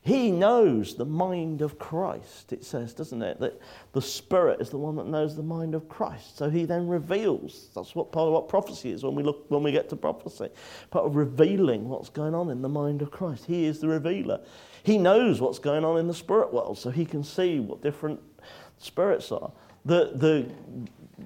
He 0.09 0.31
knows 0.31 0.95
the 0.95 1.05
mind 1.05 1.61
of 1.61 1.79
Christ, 1.79 2.55
it 2.55 2.65
says, 2.65 2.95
doesn't 2.95 3.21
it? 3.21 3.39
That 3.41 3.61
the 3.93 4.01
Spirit 4.01 4.59
is 4.59 4.71
the 4.71 4.79
one 4.79 4.97
that 4.97 5.07
knows 5.07 5.37
the 5.37 5.43
mind 5.43 5.75
of 5.75 5.87
Christ. 5.87 6.39
So 6.39 6.49
he 6.49 6.65
then 6.65 6.89
reveals. 6.89 7.69
That's 7.75 7.95
what 7.95 8.11
part 8.11 8.27
of 8.27 8.33
what 8.33 8.49
prophecy 8.49 8.91
is 8.91 9.05
when 9.05 9.15
we 9.15 9.23
look 9.23 9.45
when 9.51 9.63
we 9.63 9.71
get 9.71 9.91
to 9.91 9.97
prophecy. 9.97 10.49
Part 10.91 11.05
of 11.05 11.15
revealing 11.15 11.91
what's 11.91 12.09
going 12.09 12.35
on 12.35 12.49
in 12.49 12.63
the 12.63 12.71
mind 12.71 13.03
of 13.03 13.11
Christ. 13.11 13.45
He 13.45 13.67
is 13.67 13.81
the 13.81 13.89
revealer. 13.89 14.41
He 14.83 14.97
knows 14.97 15.43
what's 15.43 15.59
going 15.59 15.85
on 15.85 15.99
in 15.99 16.07
the 16.07 16.15
spirit 16.15 16.55
world, 16.55 16.79
so 16.79 16.89
he 16.89 17.05
can 17.05 17.23
see 17.23 17.61
what 17.61 17.83
different 17.83 18.19
spirits 18.79 19.31
are. 19.31 19.53
The 19.85 20.13
the 20.15 20.51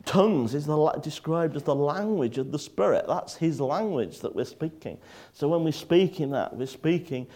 tongues 0.05 0.55
is 0.55 0.67
the, 0.67 0.91
described 1.01 1.55
as 1.55 1.63
the 1.63 1.75
language 1.77 2.37
of 2.37 2.51
the 2.51 2.59
spirit. 2.59 3.05
That's 3.07 3.37
his 3.37 3.61
language 3.61 4.19
that 4.23 4.35
we're 4.35 4.45
speaking. 4.45 4.99
So 5.33 5.47
when 5.47 5.63
we 5.63 5.71
speak 5.71 6.19
in 6.19 6.31
that, 6.33 6.57
we're 6.57 6.67
speaking 6.67 7.29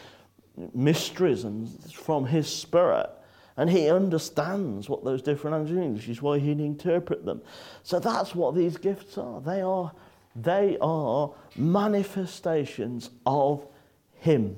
mysteries 0.75 1.45
and 1.45 1.69
from 1.93 2.27
his 2.27 2.49
spirit. 2.49 3.11
And 3.57 3.71
he 3.71 3.89
understands 3.89 4.89
what 4.89 5.05
those 5.05 5.23
different 5.23 5.57
languages 5.57 5.79
mean, 5.79 5.95
which 5.95 6.09
is 6.09 6.21
why 6.21 6.39
he'd 6.39 6.61
interpret 6.61 7.25
them. 7.25 7.41
So 7.83 7.99
that's 7.99 8.35
what 8.35 8.55
these 8.55 8.77
gifts 8.77 9.17
are. 9.17 9.41
They 9.41 9.63
are, 9.63 9.93
they 10.35 10.77
are 10.81 11.33
manifestations 11.57 13.11
of 13.25 13.67
him 14.15 14.57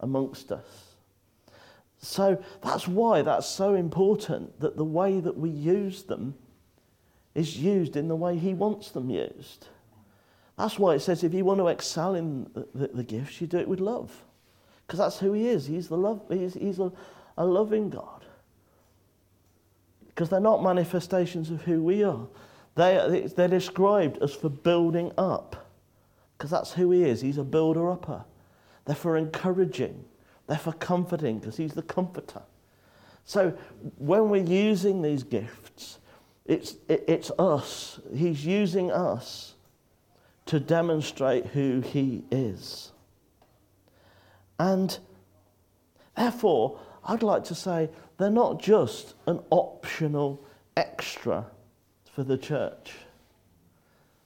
amongst 0.00 0.50
us. 0.50 0.94
So 2.02 2.42
that's 2.62 2.88
why 2.88 3.22
that's 3.22 3.46
so 3.46 3.74
important 3.74 4.58
that 4.58 4.76
the 4.76 4.84
way 4.84 5.20
that 5.20 5.36
we 5.36 5.50
use 5.50 6.02
them 6.02 6.34
is 7.34 7.58
used 7.58 7.94
in 7.94 8.08
the 8.08 8.16
way 8.16 8.38
he 8.38 8.54
wants 8.54 8.90
them 8.90 9.10
used. 9.10 9.68
That's 10.56 10.78
why 10.78 10.94
it 10.94 11.00
says 11.00 11.22
if 11.22 11.32
you 11.32 11.44
want 11.44 11.60
to 11.60 11.68
excel 11.68 12.16
in 12.16 12.50
the, 12.54 12.66
the, 12.74 12.88
the 12.88 13.04
gifts, 13.04 13.40
you 13.40 13.46
do 13.46 13.58
it 13.58 13.68
with 13.68 13.80
love 13.80 14.24
because 14.90 14.98
that's 14.98 15.20
who 15.20 15.34
he 15.34 15.46
is. 15.46 15.66
He's, 15.66 15.86
the 15.86 15.96
love, 15.96 16.20
he's, 16.28 16.54
he's 16.54 16.80
a, 16.80 16.90
a 17.38 17.46
loving 17.46 17.90
God. 17.90 18.24
Because 20.08 20.28
they're 20.28 20.40
not 20.40 20.64
manifestations 20.64 21.48
of 21.48 21.62
who 21.62 21.80
we 21.80 22.02
are. 22.02 22.26
They, 22.74 23.30
they're 23.36 23.46
described 23.46 24.20
as 24.20 24.34
for 24.34 24.48
building 24.48 25.12
up, 25.16 25.70
because 26.36 26.50
that's 26.50 26.72
who 26.72 26.90
he 26.90 27.04
is. 27.04 27.20
He's 27.20 27.38
a 27.38 27.44
builder 27.44 27.88
upper. 27.88 28.24
They're 28.84 28.96
for 28.96 29.16
encouraging, 29.16 30.04
they're 30.48 30.58
for 30.58 30.72
comforting, 30.72 31.38
because 31.38 31.56
he's 31.56 31.74
the 31.74 31.82
comforter. 31.82 32.42
So 33.24 33.56
when 33.96 34.28
we're 34.28 34.42
using 34.42 35.02
these 35.02 35.22
gifts, 35.22 36.00
it's, 36.46 36.74
it, 36.88 37.04
it's 37.06 37.30
us. 37.38 38.00
He's 38.12 38.44
using 38.44 38.90
us 38.90 39.54
to 40.46 40.58
demonstrate 40.58 41.46
who 41.46 41.80
he 41.80 42.24
is. 42.32 42.90
And 44.60 44.98
therefore, 46.14 46.78
I'd 47.06 47.22
like 47.22 47.44
to 47.44 47.54
say 47.54 47.88
they're 48.18 48.28
not 48.28 48.60
just 48.60 49.14
an 49.26 49.40
optional 49.48 50.44
extra 50.76 51.46
for 52.12 52.24
the 52.24 52.36
church. 52.36 52.92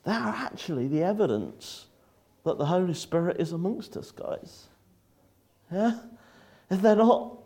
They 0.03 0.11
are 0.11 0.35
actually 0.35 0.89
the 0.89 1.05
evidence 1.05 1.87
that 2.43 2.59
the 2.59 2.67
Holy 2.67 2.95
Spirit 2.95 3.41
is 3.41 3.53
amongst 3.53 3.97
us, 3.97 4.11
guys. 4.11 4.65
Yeah? 5.71 6.01
If 6.69 6.83
they're 6.83 6.97
not 6.97 7.39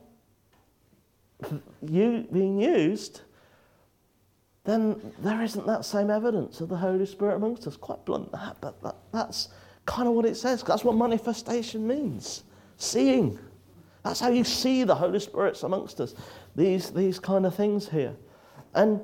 you, 1.83 2.27
being 2.33 2.59
used, 2.59 3.20
then 4.64 5.12
there 5.18 5.42
isn't 5.42 5.66
that 5.66 5.85
same 5.85 6.09
evidence 6.09 6.62
of 6.62 6.70
the 6.70 6.77
Holy 6.79 7.05
Spirit 7.05 7.37
amongst 7.37 7.66
us. 7.66 7.77
Quite 7.77 8.03
blunt, 8.07 8.33
that, 8.33 8.57
but 8.62 8.83
that, 8.83 8.96
that's 9.12 9.51
kind 9.85 10.09
of 10.09 10.14
what 10.14 10.24
it 10.24 10.38
says. 10.38 10.62
That's 10.62 10.85
what 10.85 10.96
manifestation 10.96 11.87
means 11.87 12.44
seeing. 12.79 13.38
That's 14.03 14.21
how 14.21 14.31
you 14.31 14.45
see 14.45 14.85
the 14.85 14.95
Holy 14.95 15.21
Spirit's 15.21 15.62
amongst 15.64 16.01
us. 16.01 16.14
These, 16.57 16.91
these 16.91 17.19
kind 17.19 17.45
of 17.45 17.55
things 17.55 17.88
here. 17.88 18.17
And 18.75 19.01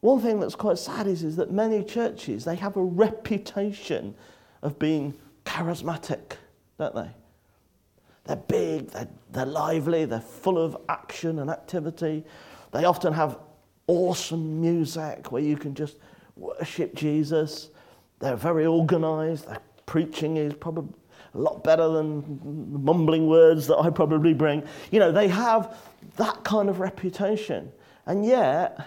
one 0.00 0.20
thing 0.20 0.38
that's 0.38 0.54
quite 0.54 0.78
sad 0.78 1.06
is, 1.06 1.24
is 1.24 1.34
that 1.36 1.50
many 1.50 1.82
churches, 1.82 2.44
they 2.44 2.56
have 2.56 2.76
a 2.76 2.82
reputation 2.82 4.14
of 4.62 4.78
being 4.78 5.14
charismatic, 5.44 6.36
don't 6.78 6.94
they? 6.94 7.10
They're 8.24 8.36
big, 8.36 8.90
they're, 8.90 9.08
they're 9.32 9.46
lively, 9.46 10.04
they're 10.04 10.20
full 10.20 10.58
of 10.58 10.76
action 10.88 11.38
and 11.40 11.50
activity. 11.50 12.24
They 12.72 12.84
often 12.84 13.12
have 13.12 13.38
awesome 13.86 14.60
music 14.60 15.30
where 15.30 15.42
you 15.42 15.56
can 15.56 15.74
just 15.74 15.96
worship 16.36 16.94
Jesus. 16.94 17.70
They're 18.18 18.36
very 18.36 18.66
organized, 18.66 19.48
their 19.48 19.60
preaching 19.86 20.36
is 20.36 20.54
probably 20.54 20.94
a 21.34 21.38
lot 21.38 21.64
better 21.64 21.88
than 21.88 22.72
the 22.72 22.78
mumbling 22.78 23.26
words 23.26 23.66
that 23.66 23.76
I 23.78 23.90
probably 23.90 24.34
bring. 24.34 24.62
You 24.90 25.00
know, 25.00 25.12
they 25.12 25.28
have 25.28 25.76
that 26.16 26.44
kind 26.44 26.68
of 26.68 26.80
reputation. 26.80 27.72
And 28.06 28.24
yet, 28.24 28.78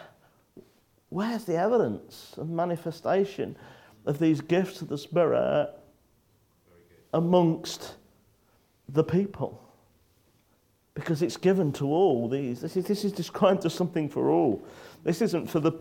where's 1.09 1.43
the 1.43 1.57
evidence 1.57 2.33
of 2.37 2.49
manifestation 2.49 3.57
of 4.05 4.19
these 4.19 4.39
gifts 4.39 4.81
of 4.81 4.87
the 4.87 4.97
Spirit 4.97 5.69
amongst 7.13 7.95
the 8.87 9.03
people? 9.03 9.61
Because 10.93 11.21
it's 11.21 11.37
given 11.37 11.71
to 11.73 11.85
all 11.85 12.29
these. 12.29 12.61
This 12.61 12.77
is, 12.77 12.85
this 12.85 13.03
is 13.03 13.11
described 13.11 13.65
as 13.65 13.73
something 13.73 14.09
for 14.09 14.29
all. 14.29 14.63
This 15.03 15.21
isn't 15.21 15.47
for 15.47 15.59
the 15.59 15.73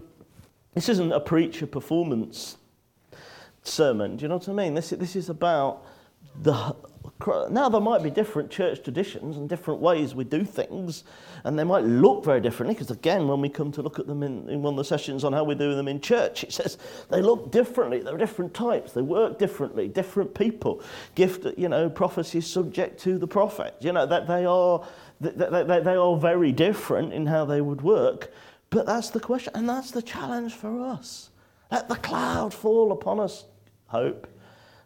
this 0.75 0.91
isn't 0.91 1.11
a 1.11 1.21
preacher 1.21 1.67
performance 1.67 2.59
sermon. 3.63 4.17
Do 4.17 4.25
you 4.25 4.29
know 4.29 4.37
what 4.37 4.47
I 4.47 4.53
mean? 4.53 4.75
This, 4.75 4.91
this 4.91 5.17
is 5.17 5.31
about 5.31 5.87
the 6.43 6.77
now 7.51 7.69
there 7.69 7.81
might 7.81 8.03
be 8.03 8.11
different 8.11 8.51
church 8.51 8.83
traditions 8.83 9.37
and 9.37 9.49
different 9.49 9.81
ways 9.81 10.15
we 10.15 10.25
do 10.25 10.45
things, 10.45 11.05
and 11.45 11.59
they 11.59 11.65
might 11.65 11.85
look 11.85 12.25
very 12.25 12.41
differently. 12.41 12.75
Because 12.75 12.91
again, 12.91 13.27
when 13.27 13.41
we 13.41 13.49
come 13.49 13.73
to 13.73 13.83
look 13.83 13.99
at 13.99 14.07
them 14.07 14.23
in, 14.23 14.49
in, 14.51 14.63
one 14.63 14.75
of 14.75 14.79
the 14.79 14.85
sessions 14.85 15.25
on 15.25 15.33
how 15.33 15.43
we 15.43 15.55
do 15.55 15.75
them 15.75 15.89
in 15.89 16.01
church, 16.01 16.45
it 16.45 16.53
says 16.53 16.79
they 17.11 17.23
look 17.23 17.51
differently. 17.51 18.01
They're 18.01 18.19
different 18.19 18.53
types. 18.53 18.93
They 18.93 19.03
work 19.03 19.39
differently. 19.39 19.89
Different 19.89 20.35
people. 20.35 20.83
Gift, 21.15 21.47
you 21.57 21.69
know, 21.69 21.89
prophecy 21.89 22.39
is 22.39 22.47
subject 22.47 23.01
to 23.01 23.19
the 23.19 23.27
prophet. 23.27 23.75
You 23.81 23.93
know 23.93 24.07
that 24.07 24.27
they 24.27 24.45
are 24.45 24.87
they, 25.21 25.31
they, 25.31 25.81
they 25.81 25.97
are 25.97 26.17
very 26.17 26.53
different 26.53 27.15
in 27.15 27.27
how 27.27 27.45
they 27.47 27.61
would 27.61 27.81
work. 27.81 28.31
But 28.69 28.85
that's 28.85 29.11
the 29.11 29.21
question, 29.21 29.53
and 29.55 29.69
that's 29.69 29.91
the 29.91 30.03
challenge 30.03 30.53
for 30.53 30.85
us. 30.85 31.31
Let 31.71 31.89
the 31.89 31.97
cloud 31.97 32.53
fall 32.53 32.93
upon 32.93 33.21
us. 33.21 33.47
Hope. 33.87 34.27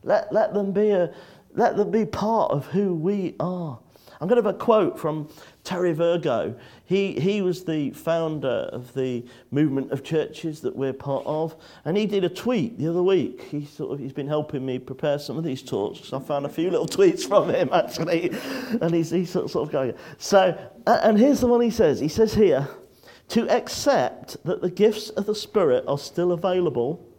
Let, 0.02 0.32
let 0.32 0.54
them 0.54 0.72
be 0.72 0.90
a, 0.90 1.12
let 1.54 1.76
them 1.76 1.90
be 1.90 2.04
part 2.04 2.50
of 2.52 2.66
who 2.66 2.94
we 2.94 3.34
are. 3.40 3.78
I'm 4.20 4.28
going 4.28 4.40
to 4.40 4.46
have 4.46 4.54
a 4.54 4.58
quote 4.58 4.98
from 4.98 5.30
Terry 5.64 5.94
Virgo. 5.94 6.54
He, 6.84 7.18
he 7.18 7.40
was 7.40 7.64
the 7.64 7.90
founder 7.92 8.68
of 8.70 8.92
the 8.92 9.24
movement 9.50 9.92
of 9.92 10.04
churches 10.04 10.60
that 10.60 10.76
we're 10.76 10.92
part 10.92 11.24
of, 11.24 11.56
and 11.86 11.96
he 11.96 12.04
did 12.04 12.24
a 12.24 12.28
tweet 12.28 12.78
the 12.78 12.88
other 12.88 13.02
week. 13.02 13.40
He 13.44 13.64
sort 13.64 13.92
of, 13.92 13.98
he's 13.98 14.12
been 14.12 14.28
helping 14.28 14.66
me 14.66 14.78
prepare 14.78 15.18
some 15.18 15.38
of 15.38 15.44
these 15.44 15.62
talks. 15.62 16.12
I 16.12 16.18
found 16.18 16.44
a 16.44 16.50
few 16.50 16.70
little 16.70 16.86
tweets 16.88 17.26
from 17.26 17.48
him 17.48 17.70
actually, 17.72 18.30
and 18.82 18.92
he's, 18.92 19.10
he's 19.10 19.30
sort, 19.30 19.46
of, 19.46 19.50
sort 19.52 19.68
of 19.68 19.72
going. 19.72 19.94
So, 20.18 20.70
and 20.86 21.18
here's 21.18 21.40
the 21.40 21.46
one 21.46 21.62
he 21.62 21.70
says. 21.70 21.98
He 21.98 22.08
says 22.08 22.34
here, 22.34 22.68
to 23.28 23.48
accept 23.48 24.36
that 24.44 24.60
the 24.60 24.70
gifts 24.70 25.08
of 25.10 25.24
the 25.24 25.34
Spirit 25.34 25.84
are 25.86 25.98
still 25.98 26.32
available 26.32 27.09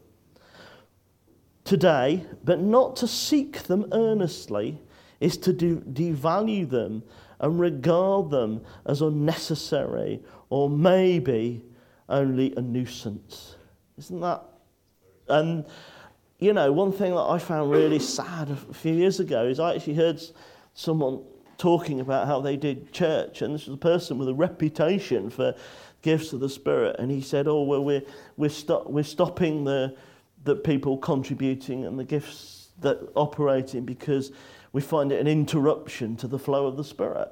today, 1.71 2.25
but 2.43 2.59
not 2.59 2.97
to 2.97 3.07
seek 3.07 3.63
them 3.63 3.87
earnestly, 3.93 4.77
is 5.21 5.37
to 5.37 5.53
do, 5.53 5.77
devalue 5.79 6.69
them 6.69 7.01
and 7.39 7.61
regard 7.61 8.29
them 8.29 8.61
as 8.85 9.01
unnecessary 9.01 10.21
or 10.49 10.69
maybe 10.69 11.63
only 12.09 12.53
a 12.57 12.61
nuisance. 12.61 13.55
Isn't 13.97 14.19
that? 14.19 14.43
And, 15.29 15.65
you 16.39 16.51
know, 16.51 16.73
one 16.73 16.91
thing 16.91 17.11
that 17.15 17.21
I 17.21 17.39
found 17.39 17.71
really 17.71 17.99
sad 17.99 18.49
a 18.49 18.73
few 18.73 18.93
years 18.93 19.21
ago 19.21 19.45
is 19.45 19.57
I 19.57 19.75
actually 19.75 19.95
heard 19.95 20.21
someone 20.73 21.23
talking 21.57 22.01
about 22.01 22.27
how 22.27 22.41
they 22.41 22.57
did 22.57 22.91
church, 22.91 23.41
and 23.41 23.55
this 23.55 23.67
was 23.67 23.75
a 23.75 23.77
person 23.77 24.17
with 24.17 24.27
a 24.27 24.33
reputation 24.33 25.29
for 25.29 25.55
gifts 26.01 26.33
of 26.33 26.41
the 26.41 26.49
Spirit, 26.49 26.97
and 26.99 27.09
he 27.09 27.21
said, 27.21 27.47
Oh, 27.47 27.63
well, 27.63 27.81
we're, 27.81 28.03
we're, 28.35 28.49
sto- 28.49 28.85
we're 28.89 29.05
stopping 29.05 29.63
the 29.63 29.95
the 30.43 30.55
people 30.55 30.97
contributing 30.97 31.85
and 31.85 31.97
the 31.97 32.03
gifts 32.03 32.69
that 32.79 33.09
operating 33.15 33.85
because 33.85 34.31
we 34.73 34.81
find 34.81 35.11
it 35.11 35.19
an 35.19 35.27
interruption 35.27 36.15
to 36.17 36.27
the 36.27 36.39
flow 36.39 36.65
of 36.65 36.77
the 36.77 36.83
Spirit. 36.83 37.31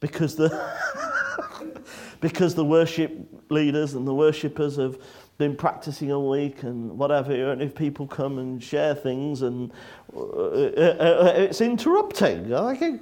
because 0.00 0.36
the 0.36 0.48
because 2.20 2.54
the 2.54 2.64
worship 2.64 3.12
leaders 3.50 3.94
and 3.94 4.06
the 4.06 4.14
worshippers 4.14 4.76
have 4.76 4.98
been 5.38 5.56
practicing 5.56 6.10
a 6.10 6.18
week 6.18 6.64
and 6.64 6.98
whatever, 6.98 7.52
and 7.52 7.62
if 7.62 7.74
people 7.74 8.06
come 8.06 8.38
and 8.38 8.62
share 8.62 8.94
things 8.94 9.42
and 9.42 9.72
uh, 10.14 10.20
uh, 10.20 10.96
uh 10.98 11.32
it's 11.36 11.60
interrupting. 11.60 12.52
I 12.52 12.98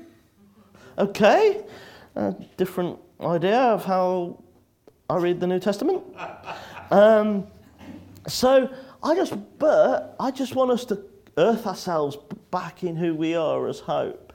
okay, 0.99 1.65
a 2.15 2.35
different 2.57 2.99
idea 3.21 3.59
of 3.59 3.85
how 3.85 4.43
I 5.09 5.17
read 5.17 5.41
the 5.41 5.47
New 5.47 5.61
Testament. 5.61 6.03
Um, 6.91 7.47
so 8.29 8.69
I 9.03 9.15
just, 9.15 9.35
but 9.59 10.17
I 10.19 10.31
just 10.31 10.55
want 10.55 10.71
us 10.71 10.85
to 10.87 11.05
earth 11.37 11.67
ourselves 11.67 12.17
back 12.51 12.83
in 12.83 12.97
who 12.97 13.15
we 13.15 13.35
are 13.35 13.69
as 13.69 13.81
hope 13.81 14.33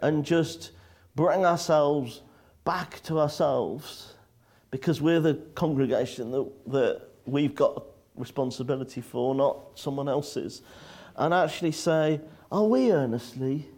and 0.00 0.24
just 0.24 0.72
bring 1.14 1.44
ourselves 1.44 2.22
back 2.64 3.00
to 3.04 3.18
ourselves 3.18 4.14
because 4.70 5.00
we're 5.00 5.20
the 5.20 5.34
congregation 5.54 6.30
that, 6.30 6.50
that 6.66 7.02
we've 7.24 7.54
got 7.54 7.84
responsibility 8.14 9.00
for, 9.00 9.34
not 9.34 9.78
someone 9.78 10.08
else's. 10.08 10.62
And 11.16 11.32
actually 11.32 11.72
say, 11.72 12.20
are 12.52 12.64
we 12.64 12.92
earnestly 12.92 13.68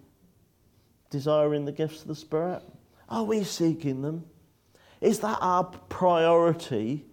desiring 1.10 1.64
the 1.64 1.72
gifts 1.72 2.02
of 2.02 2.08
the 2.08 2.14
Spirit? 2.14 2.62
Are 3.08 3.24
we 3.24 3.44
seeking 3.44 4.02
them? 4.02 4.24
Is 5.00 5.20
that 5.20 5.38
our 5.40 5.64
priority 5.64 7.04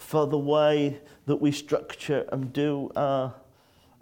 for 0.00 0.26
the 0.26 0.38
way 0.38 0.98
that 1.26 1.36
we 1.36 1.52
structure 1.52 2.26
and 2.32 2.52
do 2.54 2.90
our, 2.96 3.34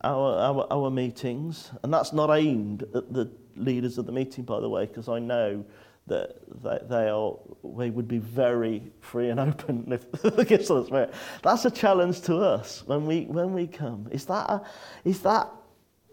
our, 0.05 0.35
our, 0.39 0.67
our 0.71 0.91
meetings? 0.91 1.71
And 1.83 1.93
that's 1.93 2.13
not 2.13 2.31
aimed 2.31 2.85
at 2.95 3.13
the 3.13 3.31
leaders 3.57 3.99
of 3.99 4.07
the 4.07 4.13
meeting, 4.13 4.45
by 4.45 4.61
the 4.61 4.69
way, 4.69 4.87
because 4.87 5.09
I 5.09 5.19
know 5.19 5.65
that 6.07 6.37
they, 6.63 6.79
they 6.89 7.09
are 7.09 7.37
they 7.65 7.91
would 7.91 8.07
be 8.07 8.19
very 8.19 8.83
free 9.01 9.29
and 9.29 9.41
open 9.49 9.89
the 10.23 10.45
gifts 10.45 10.71
of 10.71 10.79
the 10.79 10.87
Spirit. 10.87 11.15
That's 11.43 11.65
a 11.65 11.71
challenge 11.71 12.23
to 12.23 12.37
us 12.37 12.85
when 12.87 13.05
we 13.05 13.25
when 13.25 13.53
we 13.53 13.67
come. 13.67 14.09
Is 14.13 14.25
that 14.27 14.49
a, 14.49 14.63
is 15.05 15.21
that 15.23 15.51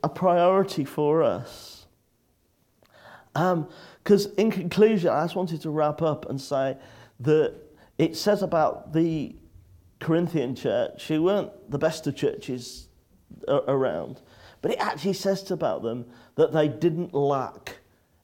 a 0.03 0.09
priority 0.09 0.83
for 0.83 1.21
us? 1.21 1.85
Because 3.33 4.25
um, 4.25 4.33
in 4.37 4.49
conclusion, 4.49 5.09
I 5.09 5.23
just 5.25 5.35
wanted 5.35 5.61
to 5.61 5.69
wrap 5.69 6.01
up 6.01 6.27
and 6.27 6.41
say 6.41 6.75
that 7.19 7.53
it 7.99 8.17
says 8.17 8.41
about 8.41 8.91
the 8.91 9.35
Corinthian 9.99 10.55
church, 10.55 11.07
who 11.07 11.23
weren't 11.23 11.51
the 11.69 11.77
best 11.77 12.07
of 12.07 12.15
churches 12.15 12.87
around, 13.47 14.21
but 14.61 14.71
it 14.71 14.79
actually 14.79 15.13
says 15.13 15.49
about 15.51 15.83
them 15.83 16.05
that 16.35 16.51
they 16.51 16.67
didn't 16.67 17.13
lack 17.13 17.77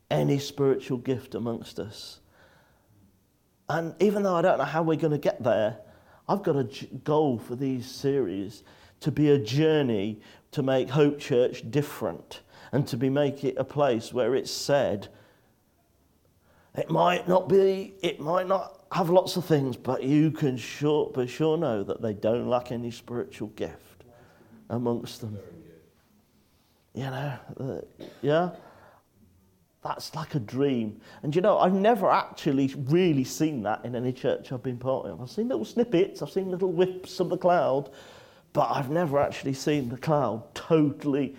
any 0.09 0.39
spiritual 0.39 0.97
gift 0.97 1.35
amongst 1.35 1.79
us. 1.79 2.19
And 3.69 3.95
even 4.01 4.23
though 4.23 4.35
I 4.35 4.41
don't 4.41 4.57
know 4.57 4.65
how 4.65 4.83
we're 4.83 4.97
going 4.97 5.11
to 5.11 5.17
get 5.17 5.41
there, 5.43 5.77
I've 6.27 6.43
got 6.43 6.55
a 6.57 6.87
goal 7.03 7.39
for 7.39 7.55
these 7.55 7.89
series 7.89 8.63
to 8.99 9.11
be 9.11 9.29
a 9.29 9.37
journey 9.37 10.21
to 10.51 10.61
make 10.61 10.89
Hope 10.89 11.19
Church 11.19 11.63
different 11.69 12.41
and 12.71 12.87
to 12.87 12.97
be 12.97 13.09
make 13.09 13.43
it 13.43 13.55
a 13.57 13.63
place 13.63 14.13
where 14.13 14.35
it's 14.35 14.51
said 14.51 15.07
it 16.75 16.89
might 16.89 17.27
not 17.27 17.49
be 17.49 17.95
it 18.01 18.19
might 18.19 18.47
not 18.47 18.80
have 18.91 19.09
lots 19.09 19.37
of 19.37 19.45
things 19.45 19.77
but 19.77 20.03
you 20.03 20.31
can 20.31 20.57
sure 20.57 21.11
for 21.13 21.25
sure 21.25 21.57
know 21.57 21.83
that 21.83 22.01
they 22.01 22.13
don't 22.13 22.47
lack 22.47 22.71
any 22.71 22.91
spiritual 22.91 23.47
gift 23.49 24.03
amongst 24.69 25.21
them 25.21 25.37
you 26.93 27.03
know 27.03 27.37
uh, 27.59 27.81
yeah 28.21 28.51
that's 29.83 30.13
like 30.13 30.35
a 30.35 30.39
dream. 30.39 31.01
And 31.23 31.35
you 31.35 31.41
know, 31.41 31.57
I've 31.57 31.73
never 31.73 32.09
actually 32.09 32.73
really 32.75 33.23
seen 33.23 33.63
that 33.63 33.83
in 33.83 33.95
any 33.95 34.13
church 34.13 34.51
I've 34.51 34.63
been 34.63 34.77
part 34.77 35.07
of. 35.07 35.21
I've 35.21 35.29
seen 35.29 35.47
little 35.47 35.65
snippets, 35.65 36.21
I've 36.21 36.29
seen 36.29 36.51
little 36.51 36.71
whips 36.71 37.19
of 37.19 37.29
the 37.29 37.37
cloud, 37.37 37.89
but 38.53 38.69
I've 38.69 38.91
never 38.91 39.19
actually 39.19 39.53
seen 39.53 39.89
the 39.89 39.97
cloud 39.97 40.53
totally 40.53 41.35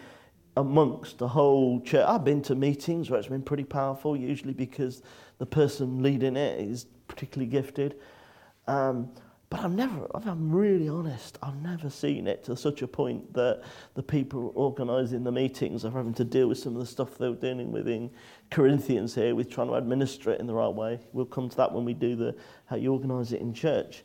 amongst 0.57 1.19
the 1.19 1.29
whole 1.29 1.81
church. 1.83 2.05
I've 2.07 2.25
been 2.25 2.43
to 2.43 2.55
meetings 2.55 3.11
where 3.11 3.21
it's 3.21 3.29
been 3.29 3.43
pretty 3.43 3.65
powerful, 3.65 4.17
usually 4.17 4.55
because 4.55 5.03
the 5.39 5.47
person 5.47 6.03
leading 6.03 6.37
it 6.37 6.61
is 6.61 6.87
particularly 7.13 7.51
gifted. 7.51 7.97
Um, 8.67 9.11
but 9.51 9.61
I've 9.61 9.75
never, 9.75 10.07
if 10.15 10.27
I'm 10.27 10.51
really 10.51 10.89
honest, 10.89 11.39
I've 11.43 11.61
never 11.61 11.91
seen 11.91 12.27
it 12.27 12.43
to 12.45 12.57
such 12.57 12.81
a 12.81 12.89
point 12.89 13.35
that 13.35 13.63
the 13.93 14.03
people 14.03 14.51
organising 14.55 15.25
the 15.25 15.31
meetings 15.31 15.85
are 15.85 15.91
having 15.91 16.15
to 16.15 16.25
deal 16.25 16.49
with 16.49 16.57
some 16.57 16.73
of 16.73 16.81
the 16.81 16.87
stuff 16.87 17.19
they 17.19 17.29
were 17.29 17.35
dealing 17.35 17.71
with 17.71 17.87
in 17.87 18.11
Corinthians 18.51 19.15
here 19.15 19.35
with 19.35 19.51
trying 19.51 19.67
to 19.67 19.75
administer 19.75 20.31
it 20.31 20.41
in 20.41 20.47
the 20.47 20.55
right 20.55 20.73
way. 20.73 21.01
We'll 21.13 21.27
come 21.27 21.51
to 21.51 21.57
that 21.59 21.71
when 21.71 21.85
we 21.85 21.93
do 21.93 22.17
the 22.17 22.35
how 22.65 22.77
you 22.77 22.95
organise 22.95 23.33
it 23.33 23.43
in 23.43 23.53
church. 23.53 24.05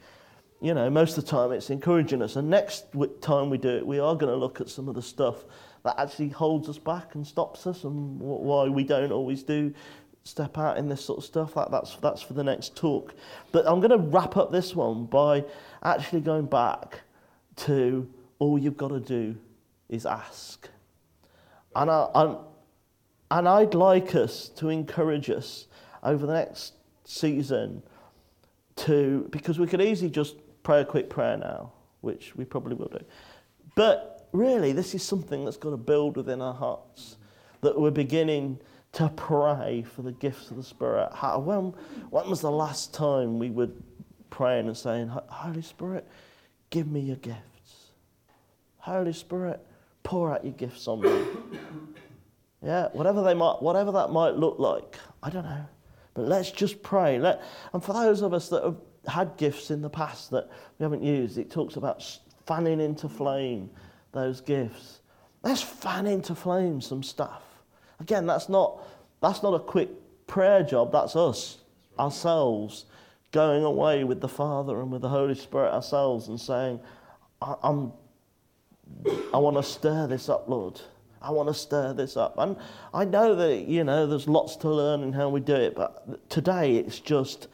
You 0.60 0.74
know, 0.74 0.90
most 0.90 1.18
of 1.18 1.24
the 1.24 1.32
time 1.32 1.54
it's 1.54 1.70
encouraging 1.70 2.22
us. 2.22 2.36
And 2.36 2.50
next 2.50 2.88
time 3.22 3.50
we 3.50 3.58
do 3.58 3.70
it, 3.70 3.88
we 3.88 4.00
are 4.00 4.16
going 4.16 4.34
to 4.34 4.38
look 4.38 4.60
at 4.60 4.68
some 4.68 4.90
of 4.90 4.96
the 4.96 5.02
stuff 5.02 5.46
that 5.84 5.98
actually 5.98 6.28
holds 6.28 6.68
us 6.68 6.78
back 6.78 7.16
and 7.16 7.26
stops 7.26 7.66
us 7.68 7.86
and 7.86 8.20
why 8.20 8.68
we 8.68 8.84
don't 8.84 9.14
always 9.14 9.44
do 9.44 9.74
step 10.28 10.58
out 10.58 10.78
in 10.78 10.90
this 10.90 11.04
sort 11.04 11.20
of 11.20 11.26
stuff. 11.26 11.54
That, 11.56 11.72
that's, 11.72 11.96
that's 11.96 12.22
for 12.22 12.34
the 12.34 12.44
next 12.44 12.76
talk. 12.76 13.16
But 13.52 13.68
I'm 13.68 13.80
going 13.80 13.92
to 13.92 13.98
wrap 13.98 14.38
up 14.38 14.52
this 14.52 14.76
one 14.76 15.06
by 15.06 15.46
actually 15.84 16.22
going 16.22 16.46
back 16.46 17.02
to 17.58 18.08
all 18.40 18.60
you've 18.60 18.78
got 18.78 18.90
to 18.90 19.00
do 19.00 19.36
is 19.90 20.06
ask. 20.06 20.70
And, 21.76 21.90
I, 21.90 22.08
I'm, 22.14 22.38
and 23.32 23.48
I'd 23.48 23.74
like 23.74 24.16
us 24.16 24.50
to 24.58 24.70
encourage 24.70 25.30
us 25.30 25.68
over 26.04 26.26
the 26.26 26.34
next 26.34 26.74
season 27.06 27.82
to, 28.76 29.28
because 29.32 29.58
we 29.58 29.66
could 29.66 29.82
easily 29.82 30.10
just 30.12 30.36
pray 30.64 30.82
a 30.82 30.86
quick 30.86 31.10
prayer 31.10 31.38
now, 31.38 31.72
which 32.02 32.36
we 32.36 32.46
probably 32.46 32.76
will 32.76 32.90
do. 32.90 33.04
But 33.76 34.28
really, 34.34 34.72
this 34.72 34.94
is 34.94 35.04
something 35.04 35.46
that's 35.46 35.58
got 35.58 35.72
to 35.72 35.78
build 35.78 36.18
within 36.18 36.42
our 36.42 36.54
hearts, 36.54 37.18
that 37.62 37.80
we're 37.80 37.92
beginning 37.92 38.60
to 38.94 39.10
pray 39.10 39.84
for 39.84 40.02
the 40.02 40.12
gifts 40.14 40.50
of 40.50 40.58
the 40.58 40.64
Spirit. 40.64 41.10
How, 41.14 41.40
when, 41.40 41.74
when 42.10 42.30
was 42.30 42.42
the 42.42 42.52
last 42.52 42.94
time 42.94 43.38
we 43.38 43.50
were 43.50 43.70
praying 44.30 44.68
and 44.68 44.78
saying, 44.78 45.10
Holy 45.10 45.62
Spirit, 45.62 46.08
give 46.70 46.88
me 46.88 47.02
your 47.02 47.18
gifts? 47.18 47.92
Holy 48.78 49.14
Spirit, 49.14 49.60
pour 50.04 50.34
out 50.34 50.44
your 50.44 50.54
gifts 50.54 50.88
on 50.88 51.02
me. 51.02 51.26
yeah, 52.64 52.88
whatever, 52.94 53.22
they 53.24 53.34
might, 53.34 53.62
whatever 53.62 53.92
that 53.92 54.12
might 54.12 54.36
look 54.36 54.58
like, 54.60 54.98
I 55.22 55.30
don't 55.30 55.46
know. 55.46 55.66
But 56.14 56.26
let's 56.26 56.50
just 56.50 56.82
pray. 56.82 57.20
Let, 57.20 57.44
and 57.74 57.84
for 57.84 57.94
those 57.94 58.22
of 58.22 58.34
us 58.34 58.50
that 58.50 58.64
have 58.64 58.78
had 59.08 59.38
gifts 59.38 59.70
in 59.70 59.82
the 59.82 59.90
past 59.90 60.32
that 60.32 60.50
we 60.80 60.84
haven't 60.84 61.04
used, 61.04 61.38
it 61.38 61.52
talks 61.52 61.76
about 61.76 62.04
fanning 62.46 62.80
into 62.80 63.08
flame 63.08 63.70
those 64.12 64.42
gifts. 64.42 65.02
Let's 65.44 65.62
fan 65.62 66.08
into 66.08 66.34
flame 66.34 66.82
some 66.82 67.04
stuff. 67.04 67.44
Again, 68.00 68.26
that's 68.26 68.50
not, 68.50 68.84
that's 69.22 69.44
not 69.44 69.54
a 69.54 69.60
quick 69.60 69.90
prayer 70.28 70.64
job, 70.64 70.92
that's 70.92 71.16
us, 71.16 71.58
ourselves, 71.98 72.86
going 73.32 73.64
away 73.64 74.04
with 74.04 74.22
the 74.22 74.28
Father 74.28 74.80
and 74.82 74.92
with 74.92 75.02
the 75.02 75.10
Holy 75.10 75.36
Spirit 75.36 75.74
ourselves 75.74 76.28
and 76.28 76.40
saying, 76.40 76.80
I, 77.42 77.56
I'm, 77.64 77.92
I 79.34 79.38
want 79.38 79.58
to 79.58 79.64
stir 79.64 80.08
this 80.08 80.30
up, 80.30 80.48
Lord. 80.48 80.80
I 81.22 81.32
want 81.32 81.50
to 81.50 81.54
stir 81.54 81.94
this 81.94 82.16
up. 82.16 82.36
And 82.38 82.56
I 82.94 83.04
know 83.04 83.36
that, 83.36 83.68
you 83.68 83.84
know, 83.84 84.06
there's 84.08 84.28
lots 84.28 84.56
to 84.58 84.70
learn 84.70 85.02
in 85.04 85.14
how 85.14 85.30
we 85.30 85.40
do 85.40 85.56
it, 85.56 85.76
but 85.76 86.30
today 86.30 86.76
it's 86.76 87.00
just, 87.00 87.48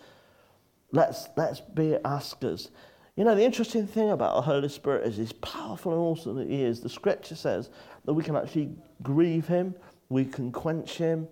let's, 0.92 1.30
let's 1.38 1.62
be 1.62 1.98
askers. 2.04 2.70
You 3.16 3.24
know, 3.24 3.36
the 3.36 3.44
interesting 3.44 3.88
thing 3.88 4.10
about 4.10 4.36
the 4.36 4.42
Holy 4.42 4.70
Spirit 4.70 5.08
is 5.08 5.18
he's 5.18 5.34
powerful 5.34 5.92
and 5.92 6.02
awesome 6.02 6.36
that 6.36 6.50
he 6.50 6.64
is. 6.64 6.82
The 6.82 6.90
scripture 6.90 7.36
says 7.36 7.70
that 8.06 8.14
we 8.14 8.24
can 8.24 8.36
actually 8.36 8.72
grieve 9.02 9.48
him, 9.48 9.76
we 10.14 10.26
can 10.26 10.52
quench 10.52 10.98
him. 10.98 11.28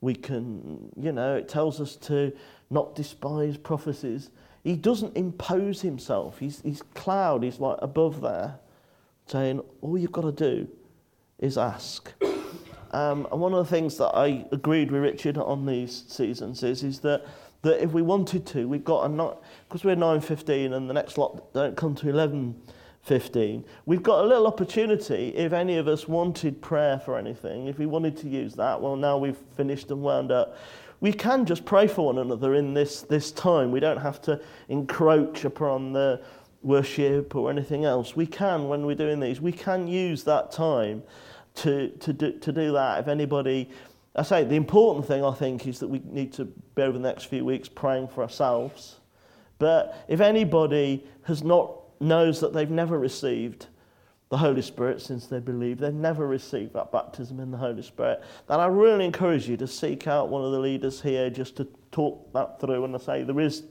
We 0.00 0.14
can, 0.14 0.90
you 1.00 1.12
know, 1.12 1.36
it 1.36 1.48
tells 1.48 1.80
us 1.80 1.94
to 1.96 2.32
not 2.70 2.96
despise 2.96 3.56
prophecies. 3.56 4.30
He 4.64 4.74
doesn't 4.74 5.16
impose 5.16 5.80
himself. 5.80 6.40
He's, 6.40 6.60
he's 6.62 6.82
cloud, 6.94 7.44
he's 7.44 7.60
like 7.60 7.78
above 7.80 8.20
there, 8.20 8.58
saying, 9.26 9.62
all 9.80 9.96
you've 9.96 10.12
got 10.12 10.22
to 10.22 10.32
do 10.32 10.68
is 11.38 11.56
ask. 11.56 12.12
Um, 12.92 13.26
and 13.30 13.40
one 13.40 13.52
of 13.52 13.58
the 13.58 13.70
things 13.70 13.98
that 13.98 14.14
I 14.14 14.46
agreed 14.52 14.90
with 14.90 15.02
Richard 15.02 15.36
on 15.36 15.66
these 15.66 16.04
seasons 16.08 16.62
is, 16.62 16.82
is 16.82 17.00
that, 17.00 17.26
that 17.62 17.82
if 17.82 17.90
we 17.90 18.00
wanted 18.00 18.46
to, 18.46 18.68
we've 18.68 18.84
got 18.84 19.04
a 19.04 19.08
not, 19.08 19.42
because 19.68 19.84
we're 19.84 19.96
9.15 19.96 20.72
and 20.72 20.88
the 20.88 20.94
next 20.94 21.18
lot 21.18 21.52
don't 21.52 21.76
come 21.76 21.94
to 21.96 22.08
11 22.08 22.54
15. 23.06 23.64
We've 23.86 24.02
got 24.02 24.24
a 24.24 24.26
little 24.26 24.46
opportunity 24.46 25.28
if 25.36 25.52
any 25.52 25.76
of 25.76 25.86
us 25.86 26.08
wanted 26.08 26.60
prayer 26.60 26.98
for 26.98 27.16
anything, 27.16 27.68
if 27.68 27.78
we 27.78 27.86
wanted 27.86 28.16
to 28.18 28.28
use 28.28 28.54
that. 28.54 28.80
Well, 28.80 28.96
now 28.96 29.16
we've 29.16 29.38
finished 29.56 29.90
and 29.90 30.02
wound 30.02 30.32
up. 30.32 30.58
We 31.00 31.12
can 31.12 31.46
just 31.46 31.64
pray 31.64 31.86
for 31.86 32.06
one 32.06 32.18
another 32.18 32.54
in 32.54 32.74
this, 32.74 33.02
this 33.02 33.30
time. 33.30 33.70
We 33.70 33.80
don't 33.80 34.00
have 34.00 34.20
to 34.22 34.40
encroach 34.68 35.44
upon 35.44 35.92
the 35.92 36.20
worship 36.62 37.36
or 37.36 37.48
anything 37.48 37.84
else. 37.84 38.16
We 38.16 38.26
can, 38.26 38.66
when 38.68 38.84
we're 38.84 38.96
doing 38.96 39.20
these, 39.20 39.40
we 39.40 39.52
can 39.52 39.86
use 39.86 40.24
that 40.24 40.50
time 40.50 41.04
to, 41.56 41.90
to, 41.90 42.12
do, 42.12 42.32
to 42.38 42.52
do 42.52 42.72
that. 42.72 42.98
If 43.00 43.08
anybody 43.08 43.70
I 44.16 44.22
say 44.22 44.44
the 44.44 44.56
important 44.56 45.06
thing 45.06 45.22
I 45.22 45.32
think 45.32 45.66
is 45.66 45.78
that 45.80 45.88
we 45.88 46.00
need 46.06 46.32
to 46.34 46.46
be 46.46 46.82
over 46.82 46.96
the 46.96 47.06
next 47.06 47.24
few 47.24 47.44
weeks 47.44 47.68
praying 47.68 48.08
for 48.08 48.22
ourselves. 48.22 48.96
But 49.58 50.04
if 50.08 50.20
anybody 50.20 51.04
has 51.24 51.44
not 51.44 51.85
knows 52.00 52.40
that 52.40 52.52
they've 52.52 52.70
never 52.70 52.98
received 52.98 53.66
the 54.28 54.36
Holy 54.36 54.62
Spirit 54.62 55.00
since 55.00 55.26
they 55.26 55.38
believe, 55.38 55.78
they've 55.78 55.94
never 55.94 56.26
received 56.26 56.72
that 56.72 56.90
baptism 56.90 57.38
in 57.38 57.50
the 57.50 57.56
Holy 57.56 57.82
Spirit, 57.82 58.22
then 58.48 58.58
I 58.58 58.66
really 58.66 59.04
encourage 59.04 59.48
you 59.48 59.56
to 59.58 59.68
seek 59.68 60.08
out 60.08 60.28
one 60.28 60.44
of 60.44 60.50
the 60.50 60.58
leaders 60.58 61.00
here 61.00 61.30
just 61.30 61.56
to 61.56 61.68
talk 61.92 62.32
that 62.32 62.60
through. 62.60 62.84
And 62.84 62.94
I 62.94 62.98
say 62.98 63.22
there 63.22 63.38
is 63.38 63.62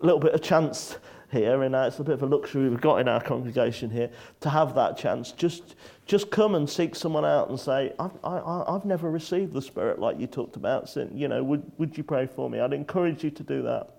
a 0.00 0.04
little 0.04 0.18
bit 0.18 0.34
of 0.34 0.42
chance 0.42 0.98
here, 1.30 1.62
and 1.62 1.76
uh, 1.76 1.84
it's 1.86 2.00
a 2.00 2.04
bit 2.04 2.14
of 2.14 2.22
a 2.24 2.26
luxury 2.26 2.68
we've 2.68 2.80
got 2.80 2.96
in 2.96 3.06
our 3.06 3.22
congregation 3.22 3.88
here 3.88 4.10
to 4.40 4.50
have 4.50 4.74
that 4.74 4.96
chance. 4.96 5.30
Just, 5.30 5.76
just 6.06 6.28
come 6.30 6.56
and 6.56 6.68
seek 6.68 6.96
someone 6.96 7.24
out 7.24 7.48
and 7.50 7.58
say, 7.58 7.92
I've, 8.00 8.12
I, 8.24 8.64
I've 8.66 8.84
never 8.84 9.10
received 9.10 9.52
the 9.52 9.62
Spirit 9.62 10.00
like 10.00 10.18
you 10.18 10.26
talked 10.26 10.56
about. 10.56 10.88
So, 10.88 11.08
you 11.12 11.28
know, 11.28 11.44
would, 11.44 11.70
would 11.78 11.96
you 11.96 12.02
pray 12.02 12.26
for 12.26 12.50
me? 12.50 12.58
I'd 12.58 12.72
encourage 12.72 13.22
you 13.22 13.30
to 13.30 13.42
do 13.44 13.62
that. 13.62 13.90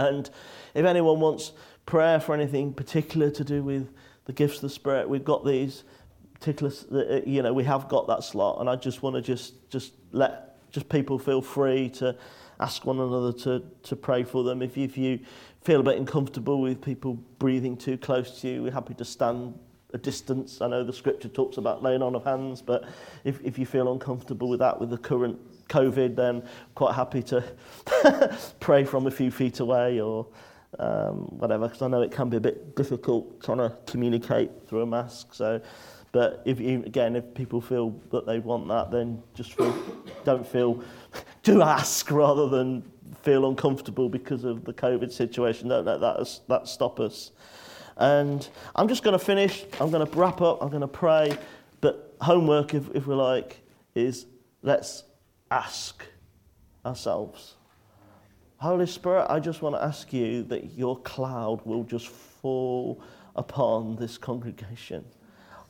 And 0.00 0.30
if 0.74 0.84
anyone 0.84 1.20
wants 1.20 1.52
prayer 1.86 2.20
for 2.20 2.34
anything 2.34 2.72
particular 2.72 3.30
to 3.30 3.44
do 3.44 3.62
with 3.62 3.88
the 4.24 4.32
gifts 4.32 4.56
of 4.56 4.62
the 4.62 4.70
Spirit, 4.70 5.08
we've 5.08 5.24
got 5.24 5.44
these 5.44 5.84
particular, 6.32 6.72
uh, 6.92 7.20
you 7.26 7.42
know, 7.42 7.52
we 7.52 7.64
have 7.64 7.88
got 7.88 8.06
that 8.06 8.24
slot, 8.24 8.60
and 8.60 8.70
I 8.70 8.76
just 8.76 9.02
want 9.02 9.16
to 9.16 9.22
just 9.22 9.68
just 9.70 9.92
let 10.12 10.50
just 10.70 10.88
people 10.88 11.18
feel 11.18 11.42
free 11.42 11.88
to 11.90 12.16
ask 12.60 12.84
one 12.84 13.00
another 13.00 13.32
to, 13.32 13.62
to 13.82 13.96
pray 13.96 14.22
for 14.22 14.44
them. 14.44 14.62
If 14.62 14.76
you, 14.76 14.84
if 14.84 14.96
you 14.96 15.20
feel 15.62 15.80
a 15.80 15.82
bit 15.82 15.96
uncomfortable 15.96 16.60
with 16.60 16.80
people 16.80 17.14
breathing 17.38 17.76
too 17.76 17.96
close 17.96 18.40
to 18.40 18.48
you, 18.48 18.62
we're 18.62 18.72
happy 18.72 18.94
to 18.94 19.04
stand 19.04 19.58
a 19.92 19.98
distance. 19.98 20.60
I 20.60 20.68
know 20.68 20.84
the 20.84 20.92
scripture 20.92 21.28
talks 21.28 21.56
about 21.56 21.82
laying 21.82 22.02
on 22.02 22.14
of 22.14 22.24
hands, 22.24 22.62
but 22.62 22.84
if, 23.24 23.40
if 23.42 23.58
you 23.58 23.66
feel 23.66 23.90
uncomfortable 23.90 24.48
with 24.48 24.60
that, 24.60 24.78
with 24.78 24.90
the 24.90 24.98
current 24.98 25.38
COVID, 25.70 26.16
then 26.16 26.42
quite 26.74 26.94
happy 26.94 27.22
to 27.24 27.42
pray 28.60 28.84
from 28.84 29.06
a 29.06 29.10
few 29.10 29.30
feet 29.30 29.60
away 29.60 30.00
or 30.00 30.26
um, 30.78 31.38
whatever, 31.38 31.66
because 31.66 31.82
I 31.82 31.88
know 31.88 32.02
it 32.02 32.12
can 32.12 32.28
be 32.28 32.36
a 32.36 32.40
bit 32.40 32.76
difficult 32.76 33.42
trying 33.42 33.58
to 33.58 33.76
communicate 33.86 34.50
through 34.68 34.82
a 34.82 34.86
mask. 34.86 35.34
So, 35.34 35.60
but 36.12 36.42
if 36.44 36.60
you, 36.60 36.82
again, 36.84 37.16
if 37.16 37.34
people 37.34 37.60
feel 37.60 37.90
that 38.10 38.26
they 38.26 38.38
want 38.40 38.68
that, 38.68 38.90
then 38.90 39.22
just 39.34 39.54
feel, 39.54 39.74
don't 40.24 40.46
feel, 40.46 40.82
do 41.42 41.62
ask 41.62 42.10
rather 42.10 42.48
than 42.48 42.82
feel 43.22 43.48
uncomfortable 43.48 44.08
because 44.08 44.44
of 44.44 44.64
the 44.64 44.72
COVID 44.72 45.12
situation. 45.12 45.68
Don't 45.68 45.84
let 45.84 46.00
that, 46.00 46.40
that 46.48 46.68
stop 46.68 47.00
us. 47.00 47.32
And 47.96 48.48
I'm 48.74 48.88
just 48.88 49.02
going 49.02 49.18
to 49.18 49.24
finish. 49.24 49.64
I'm 49.80 49.90
going 49.90 50.06
to 50.06 50.18
wrap 50.18 50.40
up. 50.40 50.62
I'm 50.62 50.68
going 50.68 50.80
to 50.80 50.88
pray. 50.88 51.36
But 51.80 52.14
homework, 52.20 52.74
if, 52.74 52.88
if 52.94 53.06
we 53.06 53.14
like, 53.14 53.60
is 53.94 54.26
let's 54.62 55.04
ask 55.50 56.04
ourselves. 56.84 57.54
Holy 58.56 58.86
Spirit, 58.86 59.26
I 59.30 59.40
just 59.40 59.62
want 59.62 59.74
to 59.74 59.82
ask 59.82 60.12
you 60.12 60.42
that 60.44 60.72
your 60.72 60.98
cloud 61.00 61.64
will 61.64 61.84
just 61.84 62.08
fall 62.08 63.02
upon 63.36 63.96
this 63.96 64.18
congregation. 64.18 65.04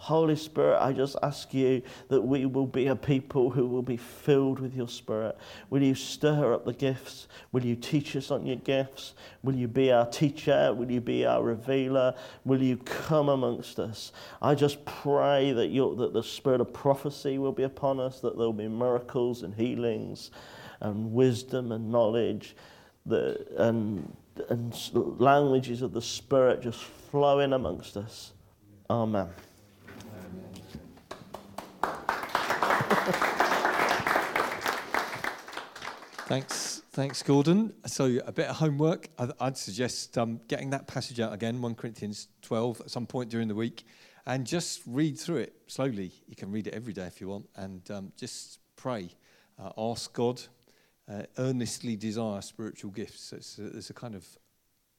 Holy 0.01 0.35
Spirit, 0.35 0.79
I 0.81 0.95
just 0.95 1.15
ask 1.23 1.53
you 1.53 1.83
that 2.09 2.23
we 2.23 2.47
will 2.47 2.67
be 2.67 2.87
a 2.87 2.97
people 2.97 3.51
who 3.51 3.67
will 3.67 3.83
be 3.83 3.99
filled 3.99 4.59
with 4.59 4.75
your 4.75 4.89
Spirit. 4.89 5.37
Will 5.69 5.83
you 5.83 5.95
stir 5.95 6.55
up 6.55 6.65
the 6.65 6.73
gifts? 6.73 7.29
Will 7.53 7.67
you 7.67 7.77
teach 7.77 8.17
us 8.17 8.31
on 8.31 8.47
your 8.47 8.57
gifts? 8.57 9.13
Will 9.43 9.55
you 9.55 9.69
be 9.69 9.93
our 9.93 10.07
teacher? 10.07 10.73
Will 10.73 10.91
you 10.91 11.03
be 11.03 11.27
our 11.27 11.43
revealer? 11.43 12.15
Will 12.47 12.63
you 12.63 12.79
come 12.79 13.29
amongst 13.29 13.79
us? 13.79 14.13
I 14.41 14.55
just 14.55 14.83
pray 14.87 15.53
that, 15.53 15.69
that 15.99 16.13
the 16.15 16.23
spirit 16.23 16.63
of 16.63 16.73
prophecy 16.73 17.37
will 17.37 17.53
be 17.53 17.65
upon 17.65 18.01
us, 18.01 18.21
that 18.21 18.39
there 18.39 18.47
will 18.47 18.55
be 18.55 18.69
miracles 18.69 19.43
and 19.43 19.55
healings 19.55 20.31
and 20.81 21.13
wisdom 21.13 21.73
and 21.73 21.93
knowledge 21.93 22.57
the, 23.05 23.47
and, 23.59 24.17
and 24.49 24.75
languages 24.95 25.83
of 25.83 25.93
the 25.93 26.01
Spirit 26.01 26.63
just 26.63 26.83
flowing 26.83 27.53
amongst 27.53 27.99
us. 27.99 28.33
Amen. 28.89 29.29
Thanks, 36.31 36.83
thanks, 36.93 37.25
Gordon. 37.25 37.73
So 37.87 38.21
a 38.25 38.31
bit 38.31 38.47
of 38.47 38.55
homework. 38.55 39.09
I'd 39.41 39.57
suggest 39.57 40.17
um, 40.17 40.41
getting 40.47 40.71
that 40.71 40.87
passage 40.87 41.19
out 41.19 41.33
again, 41.33 41.61
1 41.61 41.75
Corinthians 41.75 42.29
12, 42.43 42.83
at 42.83 42.91
some 42.93 43.05
point 43.05 43.31
during 43.31 43.49
the 43.49 43.55
week, 43.57 43.83
and 44.27 44.47
just 44.47 44.83
read 44.87 45.19
through 45.19 45.39
it 45.39 45.55
slowly. 45.67 46.13
You 46.29 46.37
can 46.37 46.53
read 46.53 46.69
it 46.69 46.73
every 46.73 46.93
day 46.93 47.07
if 47.07 47.21
you 47.21 47.27
want, 47.27 47.49
and 47.57 47.83
um, 47.91 48.13
just 48.17 48.61
pray. 48.77 49.09
Uh, 49.59 49.71
ask 49.77 50.13
God, 50.13 50.41
uh, 51.13 51.23
earnestly 51.37 51.97
desire 51.97 52.41
spiritual 52.43 52.93
gifts. 52.93 53.33
It's 53.33 53.59
a, 53.59 53.63
there's 53.63 53.91
a 53.91 53.95
kind 53.95 54.15
of 54.15 54.25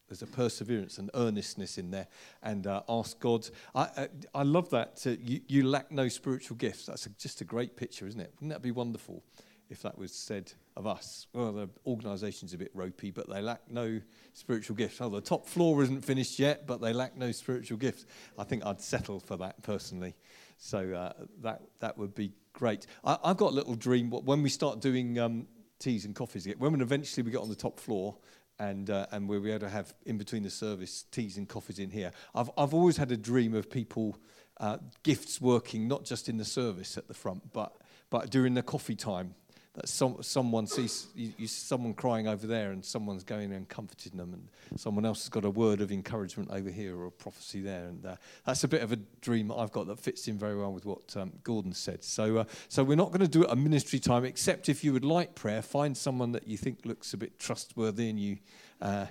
there's 0.10 0.24
a 0.24 0.28
perseverance 0.28 0.98
and 0.98 1.10
earnestness 1.14 1.78
in 1.78 1.92
there, 1.92 2.08
and 2.44 2.68
uh, 2.68 2.82
ask 2.90 3.18
God. 3.22 3.48
I, 3.74 3.84
I, 3.84 4.08
I 4.36 4.44
love 4.44 4.70
that. 4.72 5.02
Uh, 5.08 5.12
you, 5.12 5.40
you 5.48 5.64
lack 5.66 5.94
no 5.94 6.10
spiritual 6.10 6.58
gifts. 6.58 6.88
That's 6.88 7.06
a, 7.06 7.10
just 7.12 7.40
a 7.40 7.46
great 7.46 7.78
picture, 7.78 8.06
isn't 8.06 8.20
it? 8.20 8.34
Wouldn't 8.36 8.52
that 8.52 8.62
be 8.62 8.72
wonderful 8.72 9.24
if 9.72 9.82
that 9.84 9.98
was 9.98 10.12
said 10.14 10.52
of 10.76 10.86
us? 10.86 11.28
Well, 11.34 11.52
the 11.54 11.70
organisation's 11.86 12.54
a 12.54 12.58
bit 12.58 12.72
ropey, 12.74 13.10
but 13.10 13.30
they 13.30 13.42
lack 13.42 13.62
no 13.70 14.02
spiritual 14.34 14.76
gifts. 14.76 15.00
Oh, 15.00 15.10
the 15.10 15.22
top 15.22 15.48
floor 15.48 15.82
isn't 15.82 16.04
finished 16.04 16.38
yet, 16.38 16.68
but 16.68 16.82
they 16.82 16.94
lack 16.94 17.18
no 17.18 17.32
spiritual 17.32 17.78
gifts. 17.78 18.06
I 18.38 18.44
think 18.44 18.66
I'd 18.66 18.82
settle 18.82 19.20
for 19.20 19.38
that 19.38 19.64
personally. 19.64 20.16
So 20.58 20.94
uh, 20.94 21.14
that 21.42 21.62
that 21.80 21.98
would 21.98 22.14
be 22.14 22.34
great. 22.54 22.86
I, 23.04 23.18
have 23.24 23.38
got 23.38 23.52
a 23.52 23.56
little 23.56 23.76
dream. 23.76 24.12
When 24.12 24.44
we 24.44 24.50
start 24.50 24.82
doing 24.82 25.18
um, 25.18 25.48
teas 25.80 26.06
and 26.06 26.14
coffees 26.14 26.46
again, 26.46 26.60
when 26.60 26.80
eventually 26.82 27.24
we 27.24 27.32
get 27.32 27.42
on 27.42 27.50
the 27.50 27.56
top 27.56 27.80
floor 27.80 28.18
and 28.60 28.90
uh, 28.90 29.08
and 29.12 29.28
we'll 29.28 29.42
be 29.42 29.50
able 29.50 29.62
to 29.62 29.70
have 29.70 29.94
in 30.06 30.18
between 30.18 30.44
the 30.44 30.50
service 30.50 31.06
teas 31.12 31.38
and 31.38 31.50
coffees 31.50 31.80
in 31.80 31.90
here. 31.90 32.12
I've 32.36 32.52
I've 32.58 32.74
always 32.74 32.98
had 32.98 33.12
a 33.12 33.18
dream 33.18 33.56
of 33.56 33.70
people 33.70 34.18
uh, 34.60 34.78
gifts 35.04 35.42
working 35.42 35.88
not 35.88 36.06
just 36.06 36.30
in 36.30 36.38
the 36.38 36.46
service 36.46 36.98
at 36.98 37.08
the 37.08 37.14
front, 37.14 37.52
but 37.54 37.76
but 38.12 38.30
during 38.30 38.54
the 38.54 38.62
coffee 38.62 38.96
time 38.96 39.34
that 39.74 39.88
some, 39.88 40.22
someone 40.22 40.68
sees 40.68 41.08
you, 41.16 41.32
you, 41.38 41.48
someone 41.48 41.94
crying 41.94 42.28
over 42.28 42.46
there 42.46 42.72
and 42.72 42.84
someone's 42.84 43.24
going 43.24 43.54
and 43.54 43.70
comforting 43.70 44.18
them 44.18 44.34
and 44.34 44.80
someone 44.80 45.06
else 45.06 45.24
has 45.24 45.30
got 45.30 45.46
a 45.46 45.50
word 45.50 45.80
of 45.80 45.92
encouragement 45.92 46.50
over 46.52 46.70
here 46.70 46.98
or 46.98 47.06
a 47.06 47.12
prophecy 47.12 47.62
there 47.62 47.86
and 47.86 48.06
uh, 48.06 48.16
that's 48.46 48.66
a 48.66 48.68
bit 48.68 48.82
of 48.82 48.92
a 48.92 48.98
dream 49.22 49.50
I've 49.52 49.72
got 49.72 49.88
that 49.88 50.00
fits 50.00 50.28
in 50.28 50.38
very 50.38 50.58
well 50.58 50.74
with 50.74 50.86
what 50.86 51.16
um, 51.16 51.32
Gordon 51.44 51.74
said. 51.74 52.04
So 52.04 52.40
uh, 52.40 52.44
so 52.68 52.84
we're 52.84 52.96
not 52.96 53.12
going 53.12 53.22
to 53.22 53.30
do 53.30 53.44
it 53.44 53.50
a 53.50 53.56
ministry 53.56 54.00
time 54.00 54.26
except 54.26 54.68
if 54.68 54.84
you 54.84 54.92
would 54.92 55.06
like 55.06 55.36
prayer 55.36 55.62
find 55.62 55.96
someone 55.96 56.34
that 56.34 56.48
you 56.48 56.58
think 56.58 56.86
looks 56.86 57.14
a 57.14 57.18
bit 57.18 57.40
trustworthy 57.40 58.10
and 58.10 58.20
you 58.20 58.38
uh, 58.82 59.06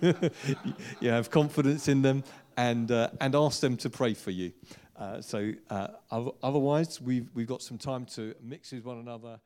you 1.00 1.10
have 1.10 1.30
confidence 1.30 1.88
in 1.88 2.02
them 2.02 2.22
and 2.56 2.92
uh, 2.92 3.10
and 3.20 3.34
ask 3.34 3.60
them 3.60 3.76
to 3.78 3.90
pray 3.90 4.14
for 4.14 4.30
you. 4.30 4.52
Uh, 4.96 5.20
so 5.20 5.52
uh, 5.70 5.88
otherwise 6.40 7.00
we've 7.00 7.28
we've 7.34 7.48
got 7.48 7.62
some 7.62 7.78
time 7.78 8.04
to 8.04 8.32
mix 8.40 8.70
with 8.70 8.84
one 8.84 8.98
another 8.98 9.40